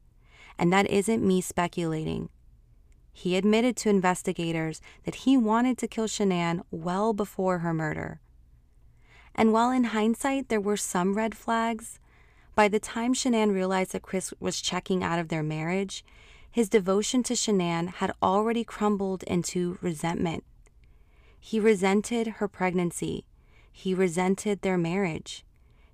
And 0.58 0.72
that 0.72 0.88
isn't 0.88 1.26
me 1.26 1.40
speculating. 1.40 2.28
He 3.12 3.36
admitted 3.36 3.76
to 3.78 3.90
investigators 3.90 4.80
that 5.04 5.16
he 5.16 5.36
wanted 5.36 5.76
to 5.78 5.88
kill 5.88 6.06
Shanann 6.06 6.62
well 6.70 7.12
before 7.12 7.58
her 7.58 7.74
murder. 7.74 8.20
And 9.34 9.52
while 9.52 9.70
in 9.70 9.84
hindsight 9.84 10.48
there 10.48 10.60
were 10.60 10.76
some 10.76 11.14
red 11.14 11.36
flags, 11.36 11.98
by 12.54 12.68
the 12.68 12.80
time 12.80 13.14
Shanann 13.14 13.52
realized 13.52 13.92
that 13.92 14.02
Chris 14.02 14.34
was 14.38 14.60
checking 14.60 15.02
out 15.02 15.18
of 15.18 15.28
their 15.28 15.42
marriage, 15.42 16.04
his 16.50 16.68
devotion 16.68 17.22
to 17.22 17.34
Shanann 17.34 17.88
had 17.88 18.12
already 18.22 18.62
crumbled 18.62 19.22
into 19.22 19.78
resentment. 19.80 20.44
He 21.40 21.58
resented 21.58 22.26
her 22.26 22.46
pregnancy. 22.46 23.24
He 23.72 23.94
resented 23.94 24.60
their 24.60 24.76
marriage. 24.76 25.44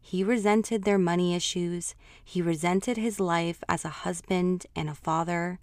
He 0.00 0.24
resented 0.24 0.82
their 0.82 0.98
money 0.98 1.34
issues. 1.34 1.94
He 2.24 2.42
resented 2.42 2.96
his 2.96 3.20
life 3.20 3.62
as 3.68 3.84
a 3.84 4.00
husband 4.04 4.66
and 4.74 4.88
a 4.88 4.94
father. 4.94 5.60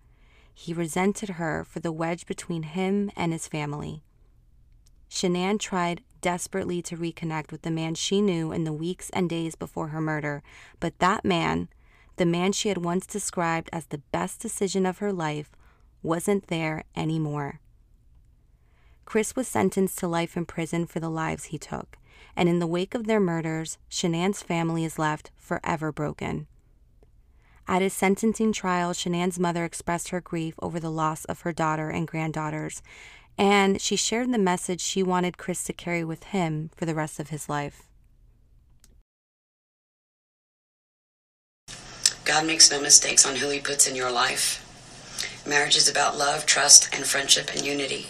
He 0.53 0.73
resented 0.73 1.31
her 1.31 1.65
for 1.65 1.81
the 1.81 1.91
wedge 1.91 2.25
between 2.25 2.63
him 2.63 3.11
and 3.17 3.33
his 3.33 3.47
family. 3.47 4.01
Shanann 5.09 5.59
tried 5.59 6.01
desperately 6.25 6.81
to 6.81 6.97
reconnect 6.97 7.51
with 7.51 7.61
the 7.61 7.69
man 7.69 7.93
she 7.93 8.19
knew 8.19 8.51
in 8.51 8.63
the 8.63 8.73
weeks 8.73 9.11
and 9.11 9.29
days 9.29 9.53
before 9.53 9.89
her 9.89 10.01
murder, 10.01 10.41
but 10.79 10.97
that 10.97 11.23
man, 11.23 11.69
the 12.15 12.25
man 12.25 12.51
she 12.51 12.67
had 12.67 12.79
once 12.79 13.05
described 13.05 13.69
as 13.71 13.85
the 13.85 13.99
best 14.11 14.39
decision 14.39 14.87
of 14.87 14.97
her 14.97 15.13
life, 15.13 15.51
wasn't 16.01 16.47
there 16.47 16.83
anymore. 16.95 17.59
Chris 19.05 19.35
was 19.35 19.47
sentenced 19.47 19.99
to 19.99 20.07
life 20.07 20.35
in 20.35 20.47
prison 20.47 20.87
for 20.87 20.99
the 20.99 21.11
lives 21.11 21.43
he 21.43 21.59
took, 21.59 21.99
and 22.35 22.49
in 22.49 22.57
the 22.57 22.65
wake 22.65 22.95
of 22.95 23.05
their 23.05 23.19
murders, 23.19 23.77
Shanann's 23.87 24.41
family 24.41 24.83
is 24.83 24.97
left 24.97 25.29
forever 25.37 25.91
broken. 25.91 26.47
At 27.67 27.83
his 27.83 27.93
sentencing 27.93 28.51
trial, 28.51 28.93
Shanann's 28.93 29.37
mother 29.37 29.63
expressed 29.63 30.09
her 30.09 30.21
grief 30.21 30.55
over 30.59 30.79
the 30.79 30.89
loss 30.89 31.23
of 31.25 31.41
her 31.41 31.53
daughter 31.53 31.91
and 31.91 32.07
granddaughters, 32.07 32.81
and 33.37 33.81
she 33.81 33.95
shared 33.95 34.31
the 34.31 34.37
message 34.37 34.81
she 34.81 35.03
wanted 35.03 35.37
Chris 35.37 35.63
to 35.65 35.73
carry 35.73 36.03
with 36.03 36.25
him 36.25 36.69
for 36.75 36.85
the 36.85 36.95
rest 36.95 37.19
of 37.19 37.29
his 37.29 37.49
life. 37.49 37.83
God 42.25 42.47
makes 42.47 42.71
no 42.71 42.81
mistakes 42.81 43.23
on 43.23 43.35
who 43.35 43.49
He 43.49 43.59
puts 43.59 43.87
in 43.87 43.95
your 43.95 44.11
life. 44.11 44.61
Marriage 45.47 45.77
is 45.77 45.87
about 45.87 46.17
love, 46.17 46.47
trust, 46.47 46.89
and 46.91 47.05
friendship 47.05 47.51
and 47.53 47.63
unity. 47.63 48.07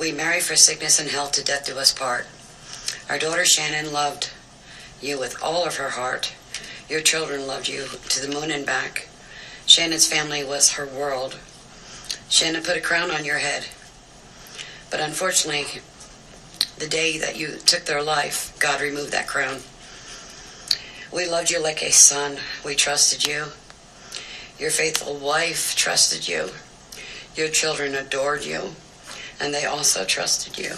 We 0.00 0.10
marry 0.10 0.40
for 0.40 0.56
sickness 0.56 1.00
and 1.00 1.08
health 1.08 1.30
to 1.32 1.44
death 1.44 1.66
do 1.66 1.78
us 1.78 1.92
part. 1.92 2.26
Our 3.08 3.20
daughter 3.20 3.42
Shanann 3.42 3.92
loved 3.92 4.30
you 5.00 5.18
with 5.18 5.40
all 5.40 5.64
of 5.64 5.76
her 5.76 5.90
heart. 5.90 6.34
Your 6.88 7.00
children 7.00 7.46
loved 7.46 7.68
you 7.68 7.86
to 8.08 8.20
the 8.20 8.34
moon 8.34 8.50
and 8.50 8.66
back. 8.66 9.08
Shanann's 9.66 10.06
family 10.06 10.42
was 10.42 10.72
her 10.72 10.86
world. 10.86 11.38
Shanann 12.28 12.64
put 12.64 12.76
a 12.76 12.80
crown 12.80 13.10
on 13.10 13.24
your 13.24 13.38
head. 13.38 13.66
But 14.90 15.00
unfortunately, 15.00 15.80
the 16.78 16.86
day 16.86 17.18
that 17.18 17.38
you 17.38 17.56
took 17.64 17.84
their 17.84 18.02
life, 18.02 18.56
God 18.58 18.80
removed 18.80 19.12
that 19.12 19.26
crown. 19.26 19.60
We 21.12 21.26
loved 21.26 21.50
you 21.50 21.62
like 21.62 21.82
a 21.82 21.90
son. 21.90 22.38
We 22.64 22.74
trusted 22.74 23.26
you. 23.26 23.46
Your 24.58 24.70
faithful 24.70 25.14
wife 25.16 25.74
trusted 25.74 26.28
you. 26.28 26.50
Your 27.34 27.48
children 27.48 27.94
adored 27.94 28.44
you, 28.44 28.72
and 29.40 29.54
they 29.54 29.64
also 29.64 30.04
trusted 30.04 30.58
you. 30.58 30.74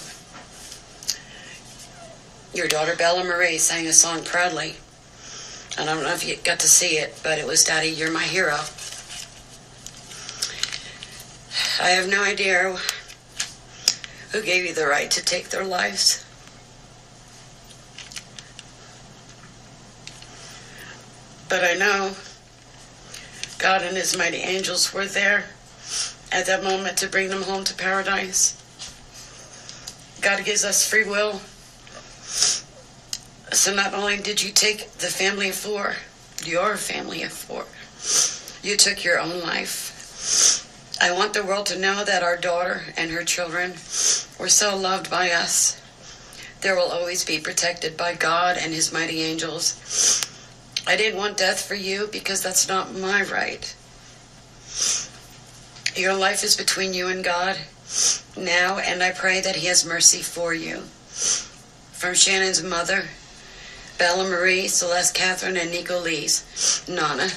Your 2.53 2.69
daughter 2.69 2.95
Bella 2.97 3.25
Marie 3.25 3.59
sang 3.59 3.87
a 3.87 3.93
song 3.93 4.23
proudly. 4.23 4.77
I 5.79 5.85
don't 5.85 6.03
know 6.03 6.13
if 6.13 6.27
you 6.27 6.37
got 6.37 6.61
to 6.61 6.69
see 6.69 6.99
it, 6.99 7.19
but 7.23 7.39
it 7.39 7.47
was 7.47 7.65
Daddy, 7.65 7.89
You're 7.89 8.11
My 8.11 8.25
Hero. 8.25 8.59
I 11.81 11.91
have 11.91 12.09
no 12.09 12.23
idea 12.23 12.77
who 14.33 14.43
gave 14.43 14.67
you 14.67 14.75
the 14.75 14.87
right 14.87 15.11
to 15.11 15.25
take 15.25 15.49
their 15.49 15.65
lives. 15.65 16.23
But 21.49 21.65
I 21.65 21.75
know 21.75 22.13
God 23.59 23.81
and 23.83 23.97
His 23.97 24.17
mighty 24.17 24.37
angels 24.37 24.93
were 24.93 25.07
there 25.07 25.47
at 26.31 26.45
that 26.47 26.63
moment 26.63 26.99
to 26.99 27.09
bring 27.09 27.31
them 27.31 27.43
home 27.43 27.65
to 27.65 27.75
paradise. 27.75 28.57
God 30.21 30.45
gives 30.45 30.65
us 30.65 30.87
free 30.87 31.05
will. 31.05 31.41
So 33.53 33.75
not 33.75 33.95
only 33.95 34.19
did 34.19 34.43
you 34.43 34.53
take 34.53 34.93
the 34.93 35.07
family 35.07 35.49
of 35.49 35.55
four, 35.55 35.97
your 36.45 36.77
family 36.77 37.23
of 37.23 37.33
four, 37.33 37.65
you 38.63 38.77
took 38.77 39.03
your 39.03 39.19
own 39.19 39.41
life. 39.41 39.90
I 41.03 41.13
want 41.13 41.33
the 41.33 41.43
world 41.43 41.65
to 41.67 41.79
know 41.79 42.05
that 42.05 42.23
our 42.23 42.37
daughter 42.37 42.83
and 42.95 43.11
her 43.11 43.25
children 43.25 43.73
were 44.39 44.51
so 44.51 44.77
loved 44.77 45.11
by 45.11 45.31
us. 45.31 45.81
They 46.61 46.73
will 46.73 46.91
always 46.93 47.25
be 47.25 47.41
protected 47.41 47.97
by 47.97 48.15
God 48.15 48.59
and 48.61 48.75
His 48.75 48.93
mighty 48.93 49.23
angels. 49.23 50.21
I 50.87 50.97
didn't 50.97 51.19
want 51.19 51.39
death 51.39 51.63
for 51.63 51.75
you 51.75 52.09
because 52.13 52.43
that's 52.43 52.69
not 52.69 52.95
my 52.95 53.23
right. 53.23 53.75
Your 55.97 56.15
life 56.15 56.45
is 56.45 56.55
between 56.55 56.93
you 56.93 57.09
and 57.09 57.25
God 57.25 57.57
now, 58.37 58.79
and 58.79 59.03
I 59.03 59.11
pray 59.11 59.41
that 59.41 59.57
He 59.57 59.69
has 59.69 59.87
mercy 59.87 60.23
for 60.23 60.53
you. 60.53 60.81
From 61.93 62.15
Shanann's 62.15 62.63
mother, 62.63 63.07
Bella 63.99 64.29
Marie, 64.29 64.69
Celeste 64.69 65.15
Catherine, 65.15 65.57
and 65.57 65.71
Nico 65.71 65.99
Lee's, 65.99 66.85
Nana. 66.87 67.29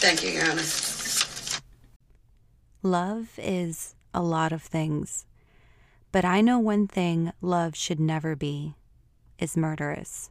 Thank 0.00 0.22
you, 0.22 0.30
Your 0.30 0.50
Honor. 0.50 0.91
Love 2.84 3.38
is 3.38 3.94
a 4.12 4.20
lot 4.20 4.50
of 4.50 4.60
things, 4.60 5.24
but 6.10 6.24
I 6.24 6.40
know 6.40 6.58
one 6.58 6.88
thing 6.88 7.32
love 7.40 7.76
should 7.76 8.00
never 8.00 8.34
be 8.34 8.74
is 9.38 9.56
murderous. 9.56 10.30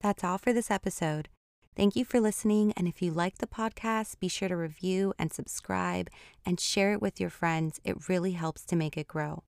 That's 0.00 0.22
all 0.22 0.38
for 0.38 0.52
this 0.52 0.70
episode. 0.70 1.28
Thank 1.76 1.96
you 1.96 2.04
for 2.04 2.20
listening. 2.20 2.72
And 2.76 2.86
if 2.86 3.02
you 3.02 3.10
like 3.10 3.38
the 3.38 3.48
podcast, 3.48 4.20
be 4.20 4.28
sure 4.28 4.46
to 4.46 4.56
review 4.56 5.12
and 5.18 5.32
subscribe 5.32 6.08
and 6.46 6.60
share 6.60 6.92
it 6.92 7.02
with 7.02 7.18
your 7.18 7.30
friends. 7.30 7.80
It 7.82 8.08
really 8.08 8.32
helps 8.32 8.64
to 8.66 8.76
make 8.76 8.96
it 8.96 9.08
grow. 9.08 9.42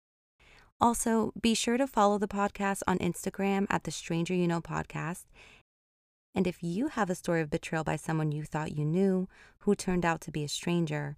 Also, 0.81 1.33
be 1.41 1.55
sure 1.55 1.77
to 1.77 1.87
follow 1.87 2.19
the 2.19 2.27
podcast 2.27 2.83
on 2.89 2.99
Instagram 2.99 3.65
at 3.71 3.85
the 3.85 3.93
Stranger 3.93 4.35
You 4.35 4.49
Know 4.49 4.61
podcast. 4.61 5.27
And 6.35 6.49
if 6.49 6.65
you 6.65 6.89
have 6.89 7.11
a 7.11 7.15
story 7.15 7.43
of 7.43 7.51
betrayal 7.51 7.85
by 7.85 7.95
someone 7.95 8.33
you 8.33 8.43
thought 8.43 8.77
you 8.77 8.85
knew 8.85 9.29
who 9.61 9.77
turned 9.77 10.05
out 10.05 10.21
to 10.23 10.33
be 10.33 10.43
a 10.43 10.49
stranger, 10.49 11.17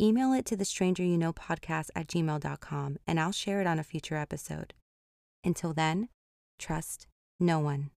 email 0.00 0.32
it 0.32 0.44
to 0.46 0.56
the 0.56 0.64
Stranger 0.64 1.02
You 1.02 1.18
Know 1.18 1.32
podcast 1.32 1.90
at 1.94 2.06
gmail.com 2.06 2.98
and 3.06 3.20
I'll 3.20 3.32
share 3.32 3.60
it 3.60 3.66
on 3.66 3.78
a 3.78 3.84
future 3.84 4.16
episode. 4.16 4.74
Until 5.44 5.72
then, 5.72 6.08
trust 6.58 7.06
no 7.38 7.58
one. 7.58 7.90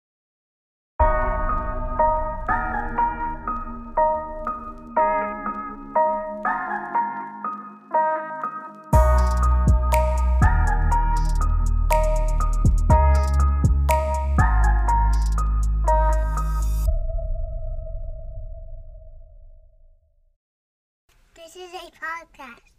Podcast. 21.75 22.74